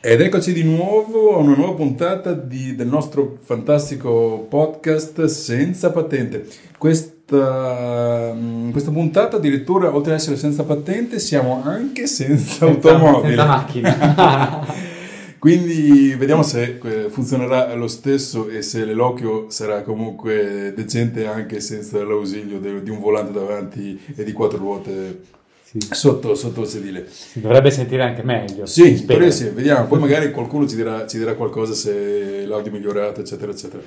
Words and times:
Ed 0.00 0.20
eccoci 0.20 0.52
di 0.52 0.62
nuovo 0.62 1.34
a 1.34 1.38
una 1.38 1.56
nuova 1.56 1.74
puntata 1.74 2.32
di- 2.32 2.76
del 2.76 2.86
nostro 2.86 3.36
fantastico 3.42 4.46
podcast 4.48 5.24
senza 5.24 5.90
patente. 5.90 6.46
Questa, 6.78 8.32
mm, 8.32 8.70
questa 8.70 8.92
puntata 8.92 9.38
addirittura, 9.38 9.92
oltre 9.92 10.12
ad 10.12 10.18
essere 10.20 10.36
senza 10.36 10.62
patente, 10.62 11.18
siamo 11.18 11.64
anche 11.64 12.06
senza, 12.06 12.66
automobile. 12.66 13.26
senza 13.34 13.44
macchina. 13.44 14.66
Quindi 15.40 16.14
vediamo 16.14 16.44
se 16.44 16.78
eh, 16.80 17.10
funzionerà 17.10 17.74
lo 17.74 17.88
stesso 17.88 18.48
e 18.48 18.62
se 18.62 18.84
l'eloquio 18.84 19.50
sarà 19.50 19.82
comunque 19.82 20.72
decente 20.76 21.26
anche 21.26 21.58
senza 21.58 22.04
l'ausilio 22.04 22.60
di 22.60 22.90
un 22.90 23.00
volante 23.00 23.32
davanti 23.32 24.00
e 24.14 24.22
di 24.22 24.32
quattro 24.32 24.58
ruote 24.58 25.36
Sì, 25.70 25.78
sotto, 25.90 26.34
sotto 26.34 26.62
il 26.62 26.66
sedile. 26.66 27.06
si 27.10 27.42
dovrebbe 27.42 27.70
sentire 27.70 28.02
anche 28.02 28.22
meglio. 28.22 28.64
Sì, 28.64 28.96
sì, 28.96 29.48
vediamo. 29.50 29.86
Poi 29.86 29.98
magari 29.98 30.30
qualcuno 30.30 30.66
ci 30.66 30.76
dirà, 30.76 31.06
ci 31.06 31.18
dirà 31.18 31.34
qualcosa 31.34 31.74
se 31.74 32.46
l'audio 32.46 32.72
è 32.72 32.74
migliorato, 32.74 33.20
eccetera, 33.20 33.52
eccetera. 33.52 33.82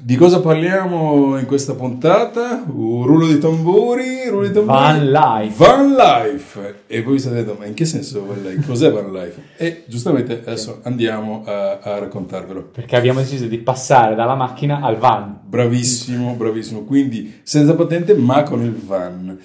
Di 0.00 0.14
cosa 0.14 0.40
parliamo 0.40 1.36
in 1.38 1.46
questa 1.46 1.74
puntata? 1.74 2.62
Un 2.68 3.04
rullo 3.04 3.26
di 3.26 3.38
tamburi, 3.40 4.28
rullo 4.28 4.46
di 4.46 4.52
tamburi. 4.52 4.76
Van 4.76 5.10
life. 5.10 5.54
Van 5.56 5.96
life. 5.96 6.74
E 6.86 7.02
voi 7.02 7.14
vi 7.14 7.18
state 7.18 7.34
dicendo, 7.34 7.58
ma 7.58 7.66
in 7.66 7.74
che 7.74 7.84
senso 7.84 8.24
van 8.24 8.42
life? 8.42 8.64
Cos'è 8.64 8.92
van 8.92 9.10
life? 9.10 9.40
E 9.56 9.82
giustamente 9.88 10.40
adesso 10.46 10.78
andiamo 10.84 11.42
a, 11.44 11.80
a 11.80 11.98
raccontarvelo. 11.98 12.62
Perché 12.62 12.94
abbiamo 12.94 13.18
deciso 13.18 13.46
di 13.46 13.58
passare 13.58 14.14
dalla 14.14 14.36
macchina 14.36 14.80
al 14.82 14.98
van. 14.98 15.40
Bravissimo, 15.42 16.34
bravissimo. 16.34 16.82
Quindi 16.82 17.40
senza 17.42 17.74
patente 17.74 18.14
ma 18.14 18.44
con 18.44 18.62
il 18.62 18.76
van. 18.76 19.36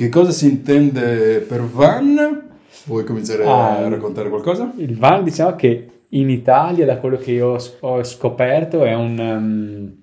Che 0.00 0.08
cosa 0.08 0.30
si 0.30 0.48
intende 0.48 1.44
per 1.46 1.60
van? 1.60 2.48
Vuoi 2.86 3.04
cominciare 3.04 3.44
a 3.44 3.76
Ah, 3.76 3.88
raccontare 3.90 4.30
qualcosa? 4.30 4.72
Il 4.78 4.96
van, 4.96 5.22
diciamo 5.22 5.54
che 5.56 6.04
in 6.08 6.30
Italia, 6.30 6.86
da 6.86 6.96
quello 6.96 7.18
che 7.18 7.32
io 7.32 7.48
ho, 7.48 7.58
ho 7.80 8.02
scoperto, 8.02 8.82
è 8.82 8.94
un, 8.94 9.18
um, 9.18 9.94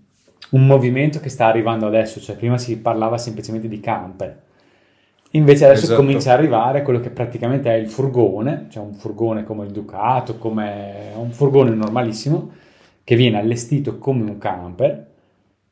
un 0.52 0.68
movimento 0.68 1.20
che 1.20 1.30
sta 1.30 1.48
arrivando 1.48 1.88
adesso. 1.88 2.20
Cioè, 2.20 2.36
prima 2.36 2.60
si 2.60 2.78
parlava 2.78 3.18
semplicemente 3.18 3.68
di 3.68 3.80
camper. 3.80 4.40
Invece 5.32 5.66
adesso 5.66 5.86
Esatto. 5.86 6.00
comincia 6.00 6.32
ad 6.32 6.38
arrivare 6.38 6.84
quello 6.84 7.00
che 7.00 7.10
praticamente 7.10 7.72
è 7.72 7.78
il 7.78 7.90
furgone, 7.90 8.68
cioè 8.70 8.84
un 8.84 8.94
furgone 8.94 9.46
come 9.46 9.66
il 9.66 9.72
Ducato, 9.72 10.38
come 10.38 11.12
un 11.16 11.32
furgone 11.32 11.72
normalissimo, 11.72 12.52
che 13.04 13.16
viene 13.16 13.40
allestito 13.40 13.98
come 13.98 14.30
un 14.30 14.38
camper 14.38 15.07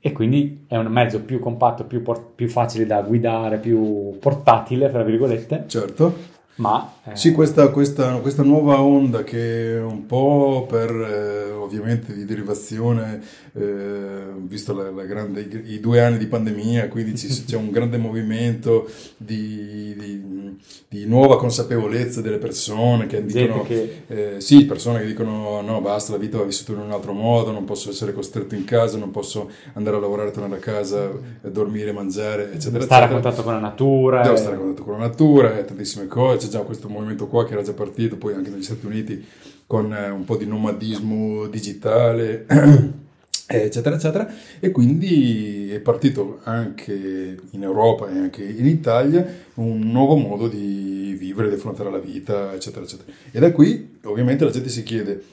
e 0.06 0.12
quindi 0.12 0.66
è 0.68 0.78
un 0.78 0.86
mezzo 0.86 1.20
più 1.22 1.40
compatto, 1.40 1.86
più, 1.86 2.04
por- 2.04 2.34
più 2.36 2.48
facile 2.48 2.86
da 2.86 3.02
guidare, 3.02 3.58
più 3.58 4.16
portatile, 4.20 4.88
tra 4.92 5.02
virgolette, 5.02 5.64
Certo. 5.66 6.16
Ma 6.58 6.94
eh, 7.04 7.16
Sì, 7.16 7.32
questa, 7.32 7.70
questa- 7.70 8.16
questa 8.20 8.44
nuova 8.44 8.82
onda 8.82 9.24
che 9.24 9.76
è 9.76 9.82
un 9.82 10.06
po' 10.06 10.66
per 10.70 10.90
eh, 10.90 11.52
ovviamente 11.52 12.14
di 12.14 12.26
derivazione, 12.26 13.22
eh, 13.54 14.24
visto 14.38 14.74
la, 14.74 14.90
la 14.92 15.04
grande, 15.04 15.42
i, 15.66 15.80
due 15.80 16.02
anni 16.02 16.18
di 16.18 16.28
pandemia, 16.28 16.88
quindi 16.88 17.14
c'è 17.14 17.56
un 17.58 17.72
grande 17.72 17.98
movimento 17.98 18.88
di, 19.18 19.96
di- 19.98 20.58
di 20.88 21.06
nuova 21.06 21.38
consapevolezza 21.38 22.22
delle 22.22 22.38
persone 22.38 23.06
che 23.08 23.26
dicono, 23.26 23.64
che 23.64 24.04
eh, 24.08 24.36
sì, 24.42 24.66
persone 24.66 25.00
che 25.00 25.06
dicono 25.08 25.62
no, 25.62 25.82
basta, 25.82 26.14
la 26.14 26.18
vita 26.18 26.38
va 26.38 26.44
vissuta 26.44 26.72
in 26.72 26.80
un 26.80 26.92
altro 26.92 27.14
modo, 27.14 27.52
non 27.52 27.66
posso 27.66 27.90
essere 27.90 28.14
costretto 28.14 28.56
in 28.56 28.64
casa, 28.64 28.98
non 28.98 29.12
posso 29.12 29.50
andare 29.74 29.98
a 29.98 30.00
lavorare, 30.00 30.32
tornare 30.32 30.56
a 30.62 30.64
casa, 30.64 31.10
eh, 31.44 31.52
dormire, 31.52 31.92
mangiare, 31.92 32.52
eccetera, 32.54 32.84
stare 32.84 33.04
a 33.06 33.08
eccetera. 33.08 33.22
contatto 33.22 33.44
con 33.44 33.54
la 33.54 33.60
natura. 33.60 34.22
Devo 34.22 34.36
eh, 34.36 34.38
stare 34.38 34.56
a 34.56 34.60
contatto 34.60 34.84
con 34.84 34.94
la 34.94 35.00
natura 35.08 35.58
e 35.58 35.66
tantissime 35.66 36.08
cose, 36.08 36.38
c'è 36.46 36.52
già 36.52 36.60
questo 36.62 36.88
movimento 36.90 37.28
qua 37.28 37.46
che 37.46 37.54
era 37.54 37.62
già 37.62 37.74
partito, 37.74 38.18
poi 38.18 38.34
anche 38.34 38.50
negli 38.50 38.64
Stati 38.64 38.86
Uniti 38.86 39.26
con 39.68 39.94
eh, 39.94 40.10
un 40.10 40.24
po' 40.24 40.38
di 40.38 40.46
nomadismo 40.46 41.48
digitale, 41.48 42.46
eccetera, 43.48 43.96
eccetera, 43.96 44.28
e 44.60 44.72
quindi 44.72 45.72
è 45.72 45.80
partito 45.80 46.40
anche 46.44 47.38
in 47.52 47.64
Europa 47.64 48.10
e 48.10 48.18
anche 48.18 48.44
in 48.44 48.66
Italia 48.66 49.26
un 49.56 49.80
nuovo 49.80 50.16
modo 50.16 50.48
di 50.48 51.16
vivere, 51.18 51.50
di 51.50 51.56
affrontare 51.56 51.92
la 51.92 52.00
vita, 52.00 52.54
eccetera, 52.54 52.86
eccetera. 52.86 53.12
E 53.32 53.40
da 53.40 53.52
qui 53.52 53.98
ovviamente 54.04 54.46
la 54.46 54.52
gente 54.52 54.70
si 54.70 54.84
chiede 54.84 55.24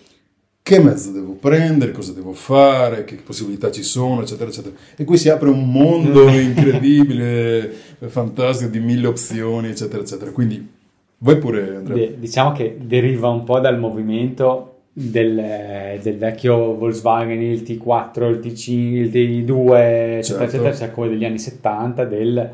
che 0.63 0.79
mezzo 0.79 1.11
devo 1.11 1.33
prendere, 1.33 1.91
cosa 1.91 2.13
devo 2.13 2.33
fare, 2.33 3.05
che 3.05 3.17
possibilità 3.17 3.71
ci 3.73 3.83
sono, 3.83 4.23
eccetera, 4.23 4.49
eccetera. 4.49 4.75
E 4.97 5.05
qui 5.05 5.19
si 5.19 5.29
apre 5.29 5.51
un 5.51 5.71
mondo 5.71 6.29
incredibile, 6.31 7.71
fantastico, 8.07 8.71
di 8.71 8.79
mille 8.79 9.09
opzioni, 9.09 9.69
eccetera, 9.69 10.03
eccetera. 10.03 10.31
Quindi 10.31 10.81
vai 11.23 11.37
pure, 11.39 11.77
Andrea. 11.77 11.97
de- 11.97 12.17
diciamo 12.19 12.53
che 12.53 12.77
deriva 12.81 13.29
un 13.29 13.45
po' 13.45 13.59
dal 13.61 13.79
movimento 13.79 14.69
del, 14.93 15.99
del 16.03 16.17
vecchio 16.19 16.75
Volkswagen, 16.77 17.41
il 17.41 17.63
T4, 17.63 18.29
il 18.29 18.41
T5, 18.43 18.71
il 18.73 19.11
T2, 19.11 19.75
eccetera, 19.77 20.23
Certo. 20.23 20.43
eccetera, 20.45 20.75
cioè 20.75 20.91
come 20.91 21.09
degli 21.09 21.25
anni 21.25 21.39
70 21.39 22.05
del 22.05 22.51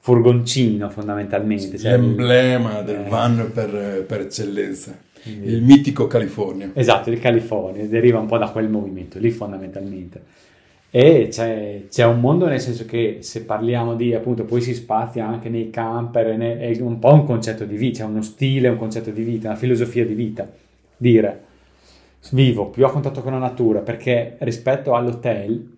furgoncino 0.00 0.90
fondamentalmente. 0.90 1.78
cioè 1.78 1.92
il- 1.94 2.00
L'emblema 2.00 2.82
del 2.82 3.04
eh, 3.06 3.08
van 3.08 3.50
per, 3.52 4.04
per 4.06 4.20
eccellenza, 4.22 4.96
quindi- 5.22 5.48
il 5.52 5.62
mitico 5.62 6.06
California. 6.06 6.70
Esatto, 6.74 7.10
il 7.10 7.18
California, 7.20 7.84
deriva 7.86 8.18
un 8.18 8.26
po' 8.26 8.38
da 8.38 8.48
quel 8.50 8.68
movimento 8.68 9.18
lì 9.18 9.30
fondamentalmente. 9.30 10.22
E 10.90 11.28
c'è, 11.30 11.82
c'è 11.90 12.04
un 12.04 12.20
mondo 12.20 12.46
nel 12.46 12.60
senso 12.60 12.86
che 12.86 13.18
se 13.20 13.44
parliamo 13.44 13.94
di 13.94 14.14
appunto, 14.14 14.44
poi 14.44 14.60
si 14.62 14.74
spazia 14.74 15.26
anche 15.26 15.48
nei 15.48 15.70
camper, 15.70 16.28
e 16.28 16.36
ne- 16.36 16.58
è 16.58 16.80
un 16.80 16.98
po' 16.98 17.12
un 17.12 17.24
concetto 17.24 17.64
di 17.64 17.76
vita, 17.76 18.04
c'è 18.04 18.08
uno 18.10 18.22
stile, 18.22 18.68
un 18.68 18.78
concetto 18.78 19.10
di 19.10 19.22
vita, 19.22 19.48
una 19.48 19.56
filosofia 19.56 20.06
di 20.06 20.14
vita. 20.14 20.48
Dire 20.96 21.46
vivo 22.32 22.66
più 22.66 22.84
a 22.84 22.90
contatto 22.90 23.22
con 23.22 23.32
la 23.32 23.38
natura 23.38 23.80
perché 23.80 24.36
rispetto 24.40 24.94
all'hotel 24.94 25.76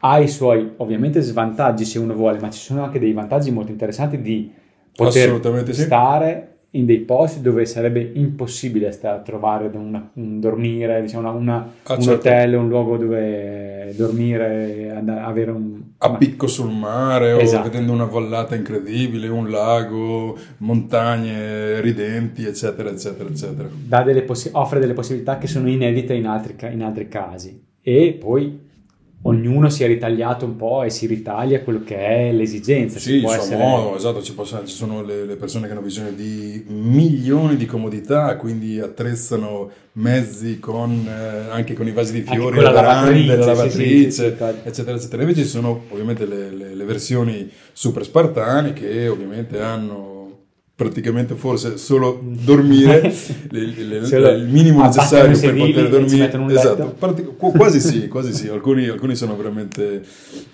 ha 0.00 0.18
i 0.18 0.28
suoi 0.28 0.72
ovviamente 0.76 1.20
svantaggi 1.20 1.84
se 1.84 1.98
uno 1.98 2.14
vuole, 2.14 2.38
ma 2.40 2.50
ci 2.50 2.60
sono 2.60 2.84
anche 2.84 2.98
dei 2.98 3.12
vantaggi 3.12 3.50
molto 3.50 3.72
interessanti 3.72 4.20
di 4.20 4.52
poter 4.94 5.40
stare 5.74 6.57
in 6.72 6.84
dei 6.84 6.98
posti 6.98 7.40
dove 7.40 7.64
sarebbe 7.64 8.10
impossibile 8.14 8.92
stare 8.92 9.16
a 9.16 9.20
trovare 9.20 9.70
una- 9.72 10.10
un 10.14 10.38
dormire, 10.38 11.00
diciamo 11.00 11.32
una- 11.34 11.66
Ah, 11.84 11.94
un 11.94 12.02
certo. 12.02 12.28
hotel, 12.28 12.54
un 12.56 12.68
luogo 12.68 12.98
dove 12.98 13.94
dormire, 13.96 14.92
andare- 14.94 15.20
avere 15.20 15.50
un... 15.50 15.80
A 15.96 16.12
picco 16.16 16.46
sul 16.46 16.70
mare 16.70 17.32
o 17.32 17.38
Esatto. 17.40 17.70
vedendo 17.70 17.92
una 17.92 18.04
vallata 18.04 18.54
incredibile, 18.54 19.28
un 19.28 19.48
lago, 19.50 20.36
montagne 20.58 21.80
ridenti, 21.80 22.44
eccetera, 22.44 22.90
eccetera, 22.90 23.28
eccetera. 23.28 23.68
delle 24.02 24.22
possi- 24.22 24.50
offre 24.52 24.78
delle 24.78 24.92
possibilità 24.94 25.38
che 25.38 25.46
sono 25.46 25.68
inedite 25.70 26.12
in 26.14 26.26
altri, 26.26 26.54
in 26.72 26.82
altri 26.82 27.08
casi 27.08 27.60
e 27.80 28.16
poi 28.20 28.66
ognuno 29.22 29.68
si 29.68 29.82
è 29.82 29.86
ritagliato 29.86 30.44
un 30.44 30.56
po' 30.56 30.84
e 30.84 30.90
si 30.90 31.06
ritaglia 31.06 31.60
quello 31.62 31.82
che 31.84 31.96
è 31.96 32.32
l'esigenza. 32.32 32.98
Sì, 32.98 33.20
può 33.20 33.32
essere- 33.32 33.56
modo, 33.56 33.96
esatto, 33.96 34.22
ci, 34.22 34.32
possono- 34.32 34.64
ci 34.64 34.74
sono 34.74 35.02
le, 35.02 35.24
le 35.24 35.36
persone 35.36 35.66
che 35.66 35.72
hanno 35.72 35.82
bisogno 35.82 36.10
di 36.12 36.64
milioni 36.68 37.56
di 37.56 37.66
comodità, 37.66 38.36
quindi 38.36 38.78
attrezzano 38.80 39.70
mezzi 39.94 40.58
con, 40.60 41.04
eh, 41.06 41.50
anche 41.50 41.74
con 41.74 41.86
i 41.88 41.92
vasi 41.92 42.12
di 42.12 42.22
fiori, 42.22 42.60
la 42.60 42.70
lavatrice, 42.70 43.36
la 43.36 43.44
lavatrice, 43.44 44.10
sì, 44.10 44.10
sì, 44.10 44.10
sì. 44.10 44.24
eccetera, 44.64 44.96
eccetera. 44.96 45.22
Invece 45.22 45.42
ci 45.42 45.48
sono 45.48 45.82
ovviamente 45.90 46.24
le, 46.24 46.50
le- 46.52 46.74
le 46.74 46.84
versioni 46.84 47.50
super 47.72 48.04
spartane 48.04 48.72
che 48.72 49.08
ovviamente 49.08 49.60
hanno 49.60 50.17
praticamente 50.78 51.34
forse 51.34 51.76
solo 51.76 52.20
dormire, 52.22 53.00
le- 53.50 53.66
le- 53.66 54.00
le- 54.08 54.32
il 54.36 54.46
minimo 54.46 54.80
necessario 54.84 55.26
per 55.26 55.36
sedili 55.36 55.72
poter 55.72 55.88
dormire. 55.88 56.26
Esatto, 56.54 56.82
letto. 56.84 56.94
Parti- 56.96 57.24
qu- 57.36 57.56
quasi 57.56 57.80
sì, 57.80 58.06
quasi 58.06 58.32
sì, 58.32 58.46
alcuni, 58.46 58.86
alcuni 58.86 59.16
sono 59.16 59.36
veramente 59.36 60.04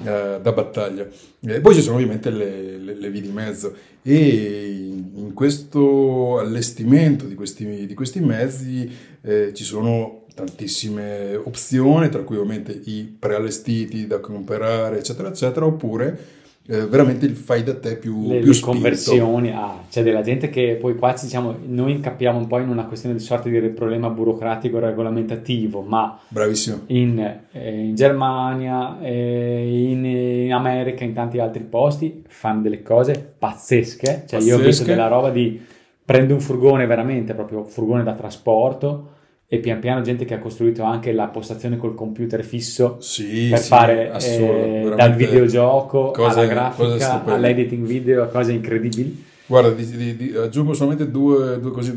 eh, 0.02 0.38
da 0.40 0.52
battaglia. 0.52 1.06
E 1.46 1.60
poi 1.60 1.74
ci 1.74 1.82
sono 1.82 1.96
ovviamente 1.96 2.30
le, 2.30 3.10
vie 3.10 3.20
di 3.20 3.28
mezzo 3.28 3.74
e 4.00 4.86
in, 4.88 5.10
in 5.14 5.34
questo 5.34 6.38
allestimento 6.38 7.26
di 7.26 7.34
questi, 7.34 7.84
di 7.86 7.92
questi 7.92 8.20
mezzi 8.20 8.90
eh, 9.20 9.52
ci 9.52 9.62
sono 9.62 10.22
tantissime 10.34 11.36
opzioni, 11.36 12.08
tra 12.08 12.22
cui 12.22 12.36
ovviamente 12.38 12.80
i 12.86 13.14
preallestiti 13.18 14.06
da 14.06 14.20
comprare, 14.20 15.00
eccetera, 15.00 15.28
eccetera, 15.28 15.66
oppure 15.66 16.18
eh, 16.66 16.86
veramente 16.86 17.26
il 17.26 17.36
fai 17.36 17.62
da 17.62 17.78
te 17.78 17.96
più, 17.96 18.26
le, 18.26 18.38
più 18.38 18.52
le 18.52 18.60
conversioni, 18.60 19.50
ah, 19.50 19.84
c'è 19.90 20.02
della 20.02 20.22
gente 20.22 20.48
che 20.48 20.78
poi 20.80 20.96
qua 20.96 21.14
ci 21.14 21.26
diciamo, 21.26 21.54
noi 21.66 21.92
incappiamo 21.92 22.38
un 22.38 22.46
po' 22.46 22.58
in 22.58 22.70
una 22.70 22.86
questione 22.86 23.14
di 23.14 23.20
sorta 23.20 23.50
di 23.50 23.60
problema 23.68 24.08
burocratico 24.08 24.78
regolamentativo, 24.78 25.82
ma 25.82 26.18
Bravissimo. 26.26 26.84
in, 26.86 27.18
eh, 27.52 27.80
in 27.80 27.94
Germania, 27.94 28.98
eh, 29.02 29.90
in, 29.90 30.04
in 30.06 30.52
America, 30.54 31.04
in 31.04 31.12
tanti 31.12 31.38
altri 31.38 31.64
posti 31.64 32.24
fanno 32.28 32.62
delle 32.62 32.82
cose 32.82 33.34
pazzesche. 33.38 34.24
Cioè, 34.26 34.40
io 34.40 34.54
ho 34.54 34.58
visto 34.58 34.84
Pazzesche. 34.84 34.90
della 34.90 35.08
roba 35.08 35.28
di 35.30 35.60
prendo 36.02 36.32
un 36.32 36.40
furgone 36.40 36.86
veramente, 36.86 37.34
proprio 37.34 37.64
furgone 37.64 38.02
da 38.02 38.14
trasporto, 38.14 39.08
e 39.46 39.58
pian 39.58 39.78
piano 39.78 40.00
gente 40.00 40.24
che 40.24 40.34
ha 40.34 40.38
costruito 40.38 40.82
anche 40.82 41.12
la 41.12 41.26
postazione 41.26 41.76
col 41.76 41.94
computer 41.94 42.42
fisso 42.44 42.96
Sì, 43.00 43.48
per 43.50 43.58
sì, 43.58 43.68
fare 43.68 44.10
assurdo, 44.10 44.92
eh, 44.92 44.96
dal 44.96 45.14
videogioco 45.14 46.10
cose- 46.10 46.40
alla 46.40 46.46
grafica 46.46 47.24
all'editing 47.24 47.86
video, 47.86 48.28
cose 48.28 48.52
incredibili. 48.52 49.32
Guarda, 49.46 49.70
di, 49.70 50.16
di, 50.16 50.34
aggiungo 50.34 50.72
solamente 50.72 51.10
due, 51.10 51.60
due 51.60 51.70
cose, 51.70 51.94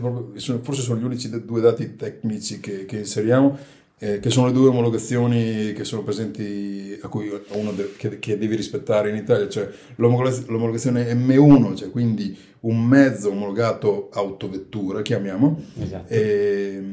forse 0.62 0.82
sono 0.82 1.00
gli 1.00 1.06
unici 1.06 1.30
due 1.46 1.62
dati 1.62 1.96
tecnici 1.96 2.60
che, 2.60 2.84
che 2.86 2.98
inseriamo, 2.98 3.58
eh, 4.00 4.20
che 4.20 4.30
sono 4.30 4.48
le 4.48 4.52
due 4.52 4.68
omologazioni 4.68 5.72
che 5.72 5.86
sono 5.86 6.04
presenti, 6.04 7.00
a 7.02 7.08
cui 7.08 7.32
uno 7.54 7.72
de, 7.72 7.94
che, 7.96 8.20
che 8.20 8.38
devi 8.38 8.56
rispettare 8.56 9.10
in 9.10 9.16
Italia, 9.16 9.48
cioè 9.48 9.70
l'omologazione 9.96 11.14
M1, 11.14 11.76
cioè 11.76 11.90
quindi 11.90 12.38
un 12.62 12.84
mezzo 12.84 13.32
omologato 13.32 14.10
autovettura, 14.12 15.02
chiamiamo, 15.02 15.58
esatto. 15.80 16.14
eh, 16.14 16.84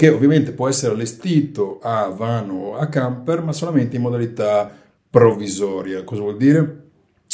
che 0.00 0.08
ovviamente 0.08 0.52
può 0.52 0.66
essere 0.66 0.94
allestito 0.94 1.78
a 1.82 2.08
van 2.08 2.48
o 2.48 2.74
a 2.74 2.86
camper, 2.86 3.42
ma 3.42 3.52
solamente 3.52 3.96
in 3.96 4.02
modalità 4.02 4.74
provvisoria. 5.10 6.04
Cosa 6.04 6.22
vuol 6.22 6.38
dire? 6.38 6.84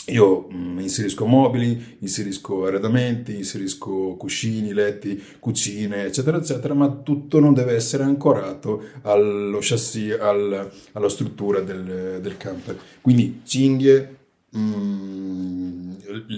Io 0.06 0.48
mh, 0.50 0.56
mm, 0.56 0.78
inserisco 0.80 1.26
mobili, 1.26 1.98
inserisco 2.00 2.64
arredamenti, 2.64 3.36
inserisco 3.36 4.16
cuscini, 4.16 4.72
letti, 4.72 5.22
cucine, 5.38 6.06
eccetera, 6.06 6.38
eccetera, 6.38 6.74
ma 6.74 6.88
tutto 6.88 7.38
non 7.38 7.54
deve 7.54 7.76
essere 7.76 8.02
ancorato 8.02 8.82
allo 9.02 9.58
chassis, 9.60 10.16
al, 10.18 10.68
alla 10.90 11.08
struttura 11.08 11.60
del, 11.60 12.18
del, 12.20 12.36
camper. 12.36 12.76
Quindi 13.00 13.42
cinghie, 13.44 14.15
mh, 14.50 14.60
mm, 14.60 15.90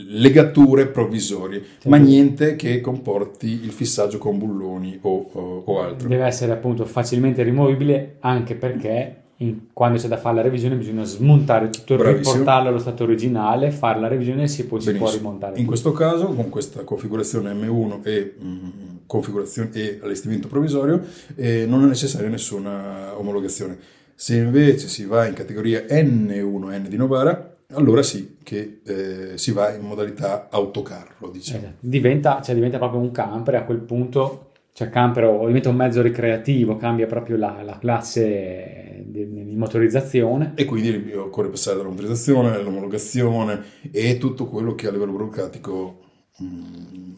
legature 0.09 0.87
provvisorie, 0.87 1.63
sì. 1.79 1.89
ma 1.89 1.97
niente 1.97 2.57
che 2.57 2.81
comporti 2.81 3.47
il 3.63 3.71
fissaggio 3.71 4.19
con 4.19 4.39
bulloni 4.39 4.99
o, 5.03 5.31
o, 5.33 5.63
o 5.65 5.81
altro. 5.81 6.09
Deve 6.09 6.25
essere 6.25 6.53
appunto 6.53 6.85
facilmente 6.85 7.43
rimovibile 7.43 8.17
anche 8.21 8.55
perché 8.55 9.17
in, 9.41 9.69
quando 9.73 9.99
c'è 9.99 10.09
da 10.09 10.17
fare 10.17 10.37
la 10.37 10.43
revisione 10.43 10.75
bisogna 10.75 11.05
smontare 11.05 11.71
tutto 11.71 11.95
e 11.95 12.13
riportarlo 12.13 12.69
allo 12.69 12.79
stato 12.79 13.05
originale, 13.05 13.71
fare 13.71 14.01
la 14.01 14.09
revisione 14.09 14.45
e 14.45 14.49
si 14.49 14.67
può, 14.67 14.81
si 14.81 14.93
può 14.95 15.11
rimontare. 15.11 15.53
In 15.53 15.59
tutto. 15.59 15.69
questo 15.69 15.93
caso, 15.93 16.27
con 16.27 16.49
questa 16.49 16.83
configurazione 16.83 17.53
M1 17.53 18.01
e, 18.03 18.35
mh, 18.37 18.47
mm, 18.47 18.69
configurazione 19.07 19.71
e 19.73 20.01
allestimento 20.03 20.49
provvisorio, 20.49 21.01
eh, 21.37 21.67
non 21.67 21.85
è 21.85 21.87
necessaria 21.87 22.29
nessuna 22.29 23.17
omologazione. 23.17 23.79
Se 24.15 24.37
invece 24.37 24.89
si 24.89 25.05
va 25.05 25.27
in 25.27 25.35
categoria 25.35 25.85
N1N 25.89 26.89
di 26.89 26.97
Novara, 26.97 27.58
allora 27.75 28.03
sì 28.03 28.37
che 28.43 28.81
eh, 28.85 29.39
si 29.39 29.53
va 29.53 29.73
in 29.75 29.83
modalità 29.83 30.49
autocarro. 30.51 31.31
Diciamo. 31.31 31.59
Esatto. 31.59 31.77
Diventa, 31.81 32.41
cioè 32.43 32.55
diventa 32.55 32.79
proprio 32.79 33.01
un 33.01 33.11
camper 33.11 33.57
a 33.57 33.65
quel 33.65 33.81
punto 33.81 34.49
cioè 34.79 34.91
camper 34.91 35.25
o 35.25 35.47
diventa 35.49 35.71
un 35.71 35.75
mezzo 35.75 36.01
ricreativo, 36.01 36.77
cambia 36.77 37.07
proprio 37.07 37.37
la, 37.37 37.63
la 37.65 37.79
classe 37.79 39.03
di, 39.07 39.29
di, 39.29 39.57
motorizzazione. 39.57 40.53
E 40.55 40.65
quindi 40.67 41.13
occorre 41.15 41.49
passare 41.49 41.79
dalla 41.79 41.89
motorizzazione 41.89 42.55
all'omologazione 42.55 43.61
e 43.91 44.19
tutto 44.19 44.47
quello 44.47 44.77
che 44.77 44.87
a 44.87 44.93
livello 44.93 45.11
burocratico 45.11 45.99
mh, 46.39 46.45
mm, 46.45 47.13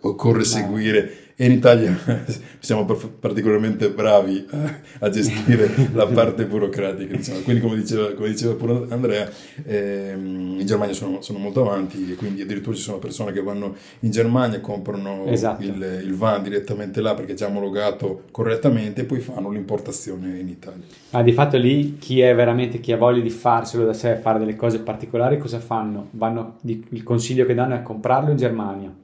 occorre 0.00 0.44
seguire 0.44 1.24
e 1.36 1.46
in 1.46 1.52
Italia 1.52 1.96
siamo 2.60 2.84
particolarmente 2.84 3.90
bravi 3.90 4.46
a, 4.50 4.80
a 5.00 5.08
gestire 5.08 5.68
la 5.92 6.06
parte 6.06 6.46
burocratica. 6.46 7.16
Diciamo. 7.16 7.40
Quindi, 7.40 7.60
come 7.60 7.74
diceva, 7.74 8.12
come 8.14 8.28
diceva 8.28 8.54
pure 8.54 8.86
Andrea, 8.90 9.28
ehm, 9.66 10.60
in 10.60 10.64
Germania 10.64 10.94
sono, 10.94 11.22
sono, 11.22 11.38
molto 11.38 11.62
avanti 11.62 12.12
e 12.12 12.14
quindi 12.14 12.42
addirittura 12.42 12.76
ci 12.76 12.82
sono 12.82 12.98
persone 12.98 13.32
che 13.32 13.42
vanno 13.42 13.74
in 14.00 14.12
Germania, 14.12 14.60
comprano 14.60 15.24
esatto. 15.26 15.64
il, 15.64 16.02
il, 16.04 16.14
van 16.14 16.42
direttamente 16.42 17.00
là 17.00 17.14
perché 17.14 17.32
è 17.32 17.34
già 17.34 17.46
omologato 17.46 18.22
correttamente 18.30 19.00
e 19.00 19.04
poi 19.04 19.18
fanno 19.18 19.50
l'importazione 19.50 20.38
in 20.38 20.48
Italia. 20.48 20.84
Ma 21.10 21.22
di 21.22 21.32
fatto 21.32 21.56
lì 21.56 21.98
chi 21.98 22.20
è 22.20 22.32
veramente, 22.32 22.78
chi 22.78 22.92
ha 22.92 22.96
voglia 22.96 23.20
di 23.20 23.30
farselo 23.30 23.84
da 23.84 23.92
sé, 23.92 24.14
fare 24.16 24.38
delle 24.38 24.54
cose 24.54 24.78
particolari, 24.78 25.38
cosa 25.38 25.58
fanno? 25.58 26.08
Vanno, 26.12 26.58
il 26.62 27.02
consiglio 27.02 27.44
che 27.44 27.54
danno 27.54 27.74
è 27.74 27.82
comprarlo 27.82 28.30
in 28.30 28.36
Germania 28.36 29.02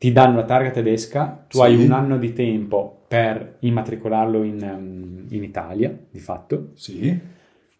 ti 0.00 0.12
danno 0.12 0.36
la 0.36 0.44
targa 0.44 0.70
tedesca, 0.70 1.44
tu 1.46 1.58
sì. 1.58 1.62
hai 1.62 1.84
un 1.84 1.92
anno 1.92 2.16
di 2.16 2.32
tempo 2.32 3.02
per 3.06 3.56
immatricolarlo 3.58 4.42
in, 4.44 4.62
um, 4.62 5.26
in 5.28 5.44
Italia, 5.44 5.94
di 6.10 6.18
fatto. 6.18 6.70
Sì. 6.72 7.14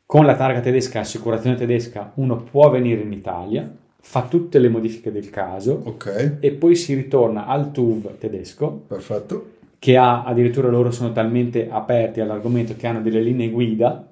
Con 0.04 0.26
la 0.26 0.36
targa 0.36 0.60
tedesca, 0.60 1.00
assicurazione 1.00 1.56
tedesca, 1.56 2.12
uno 2.16 2.36
può 2.36 2.68
venire 2.68 3.00
in 3.00 3.12
Italia, 3.12 3.74
fa 4.02 4.26
tutte 4.28 4.58
le 4.58 4.68
modifiche 4.68 5.10
del 5.10 5.30
caso 5.30 5.80
okay. 5.82 6.36
e 6.40 6.50
poi 6.50 6.74
si 6.74 6.92
ritorna 6.92 7.46
al 7.46 7.70
TUV 7.70 8.18
tedesco. 8.18 8.70
Perfetto. 8.86 9.52
Che 9.78 9.96
ha, 9.96 10.22
addirittura 10.24 10.68
loro 10.68 10.90
sono 10.90 11.12
talmente 11.12 11.70
aperti 11.70 12.20
all'argomento 12.20 12.74
che 12.76 12.86
hanno 12.86 13.00
delle 13.00 13.22
linee 13.22 13.48
guida 13.48 14.09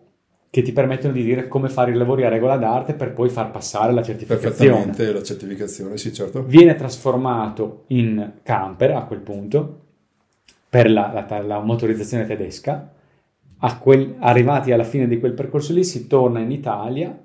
che 0.59 0.65
ti 0.65 0.73
permettono 0.73 1.13
di 1.13 1.23
dire 1.23 1.47
come 1.47 1.69
fare 1.69 1.93
i 1.93 1.95
lavori 1.95 2.25
a 2.25 2.29
regola 2.29 2.57
d'arte 2.57 2.95
per 2.95 3.13
poi 3.13 3.29
far 3.29 3.53
passare 3.53 3.93
la 3.93 4.03
certificazione. 4.03 4.51
Perfettamente, 4.51 5.13
la 5.13 5.23
certificazione, 5.23 5.97
sì, 5.97 6.13
certo. 6.13 6.43
Viene 6.43 6.75
trasformato 6.75 7.85
in 7.89 8.33
camper 8.43 8.91
a 8.91 9.05
quel 9.05 9.21
punto 9.21 9.83
per 10.69 10.91
la, 10.91 11.25
la, 11.29 11.43
la 11.43 11.61
motorizzazione 11.61 12.27
tedesca. 12.27 12.91
Quel, 13.81 14.17
arrivati 14.19 14.73
alla 14.73 14.83
fine 14.83 15.07
di 15.07 15.21
quel 15.21 15.33
percorso 15.33 15.73
lì 15.73 15.85
si 15.85 16.09
torna 16.09 16.41
in 16.41 16.51
Italia, 16.51 17.17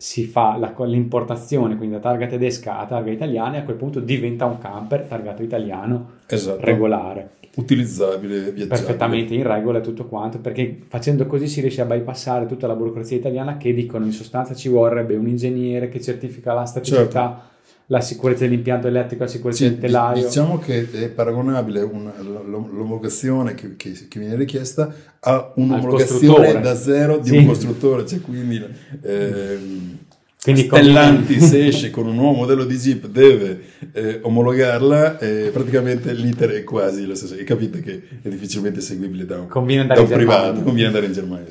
si 0.00 0.24
fa 0.24 0.56
la, 0.56 0.74
l'importazione, 0.86 1.76
quindi 1.76 1.96
da 1.96 2.00
targa 2.00 2.26
tedesca 2.26 2.78
a 2.78 2.86
targa 2.86 3.10
italiana 3.10 3.56
e 3.56 3.58
a 3.58 3.62
quel 3.64 3.76
punto 3.76 4.00
diventa 4.00 4.46
un 4.46 4.56
camper 4.56 5.02
targato 5.02 5.42
italiano 5.42 6.12
esatto. 6.26 6.64
regolare 6.64 7.32
utilizzabile, 7.56 8.36
viaggiabile. 8.36 8.66
Perfettamente 8.66 9.34
in 9.34 9.42
regola 9.42 9.78
e 9.78 9.82
tutto 9.82 10.06
quanto, 10.06 10.38
perché 10.38 10.78
facendo 10.88 11.26
così 11.26 11.48
si 11.48 11.60
riesce 11.60 11.82
a 11.82 11.84
bypassare 11.84 12.46
tutta 12.46 12.66
la 12.66 12.74
burocrazia 12.74 13.18
italiana 13.18 13.58
che 13.58 13.74
dicono 13.74 14.06
in 14.06 14.12
sostanza 14.12 14.54
ci 14.54 14.70
vorrebbe 14.70 15.16
un 15.16 15.28
ingegnere 15.28 15.90
che 15.90 16.00
certifica 16.00 16.54
la 16.54 16.64
staticità, 16.64 17.02
certo. 17.04 17.42
La 17.90 18.00
sicurezza 18.00 18.44
dell'impianto 18.44 18.86
elettrico, 18.86 19.24
la 19.24 19.28
sicurezza 19.28 19.64
sì, 19.64 19.70
del 19.70 19.78
telaio. 19.80 20.24
Diciamo 20.24 20.58
che 20.58 20.88
è 20.92 21.08
paragonabile 21.08 21.82
una, 21.82 22.12
l'omologazione 22.20 23.54
che, 23.54 23.74
che, 23.74 24.06
che, 24.08 24.18
viene 24.20 24.36
richiesta 24.36 24.94
a 25.18 25.52
un'omologazione 25.56 26.60
da 26.60 26.76
zero 26.76 27.18
di 27.18 27.30
sì. 27.30 27.36
un 27.36 27.46
costruttore, 27.46 28.06
cioè 28.06 28.20
quindi... 28.20 28.64
Ehm, 29.02 29.98
quindi 30.40 30.62
Stellantis 30.62 31.52
esce 31.52 31.90
con 31.90 32.06
un 32.06 32.14
nuovo 32.14 32.38
modello 32.38 32.64
di 32.64 32.76
Jeep, 32.76 33.06
deve 33.08 33.60
eh, 33.92 34.18
omologarla 34.22 35.18
e 35.18 35.50
praticamente 35.52 36.12
l'iter 36.12 36.50
è 36.50 36.64
quasi 36.64 37.06
lo 37.06 37.14
stesso. 37.14 37.34
E 37.34 37.44
capite 37.44 37.80
che 37.80 38.02
è 38.22 38.28
difficilmente 38.28 38.80
seguibile 38.80 39.24
da 39.24 39.40
un, 39.40 39.48
da 39.86 40.00
un 40.00 40.08
privato, 40.08 40.62
conviene 40.62 40.88
andare 40.88 41.06
in 41.06 41.12
Germania. 41.12 41.46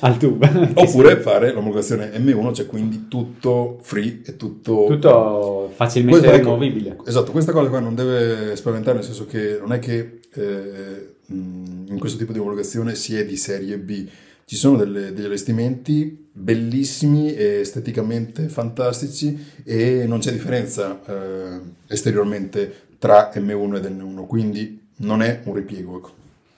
Al 0.00 0.16
tubo. 0.16 0.46
Oppure 0.74 1.16
fare 1.16 1.52
l'omologazione 1.52 2.12
M1, 2.16 2.54
cioè 2.54 2.66
quindi 2.66 3.06
tutto 3.08 3.78
free 3.82 4.20
e 4.24 4.36
tutto... 4.36 4.86
Tutto 4.88 5.72
facilmente 5.74 6.36
rimovibile. 6.36 6.90
Ecco, 6.90 7.06
esatto, 7.06 7.32
questa 7.32 7.52
cosa 7.52 7.68
qua 7.68 7.80
non 7.80 7.94
deve 7.94 8.56
spaventare, 8.56 8.96
nel 8.96 9.04
senso 9.04 9.26
che 9.26 9.58
non 9.60 9.72
è 9.72 9.78
che 9.78 10.20
eh, 10.34 11.14
in 11.26 11.96
questo 11.98 12.18
tipo 12.18 12.32
di 12.32 12.38
omologazione 12.38 12.94
si 12.94 13.16
è 13.16 13.24
di 13.24 13.36
serie 13.36 13.78
B 13.78 14.06
ci 14.52 14.58
sono 14.58 14.76
delle, 14.76 15.14
degli 15.14 15.24
allestimenti 15.24 16.28
bellissimi 16.30 17.34
e 17.34 17.60
esteticamente 17.60 18.50
fantastici 18.50 19.46
e 19.64 20.04
non 20.06 20.18
c'è 20.18 20.30
differenza 20.30 21.00
eh, 21.06 21.60
esteriormente 21.86 22.80
tra 22.98 23.30
M1 23.34 23.76
ed 23.76 23.84
N1, 23.86 24.26
quindi 24.26 24.88
non 24.96 25.22
è 25.22 25.40
un 25.44 25.54
ripiego. 25.54 25.96
Ecco. 25.96 26.10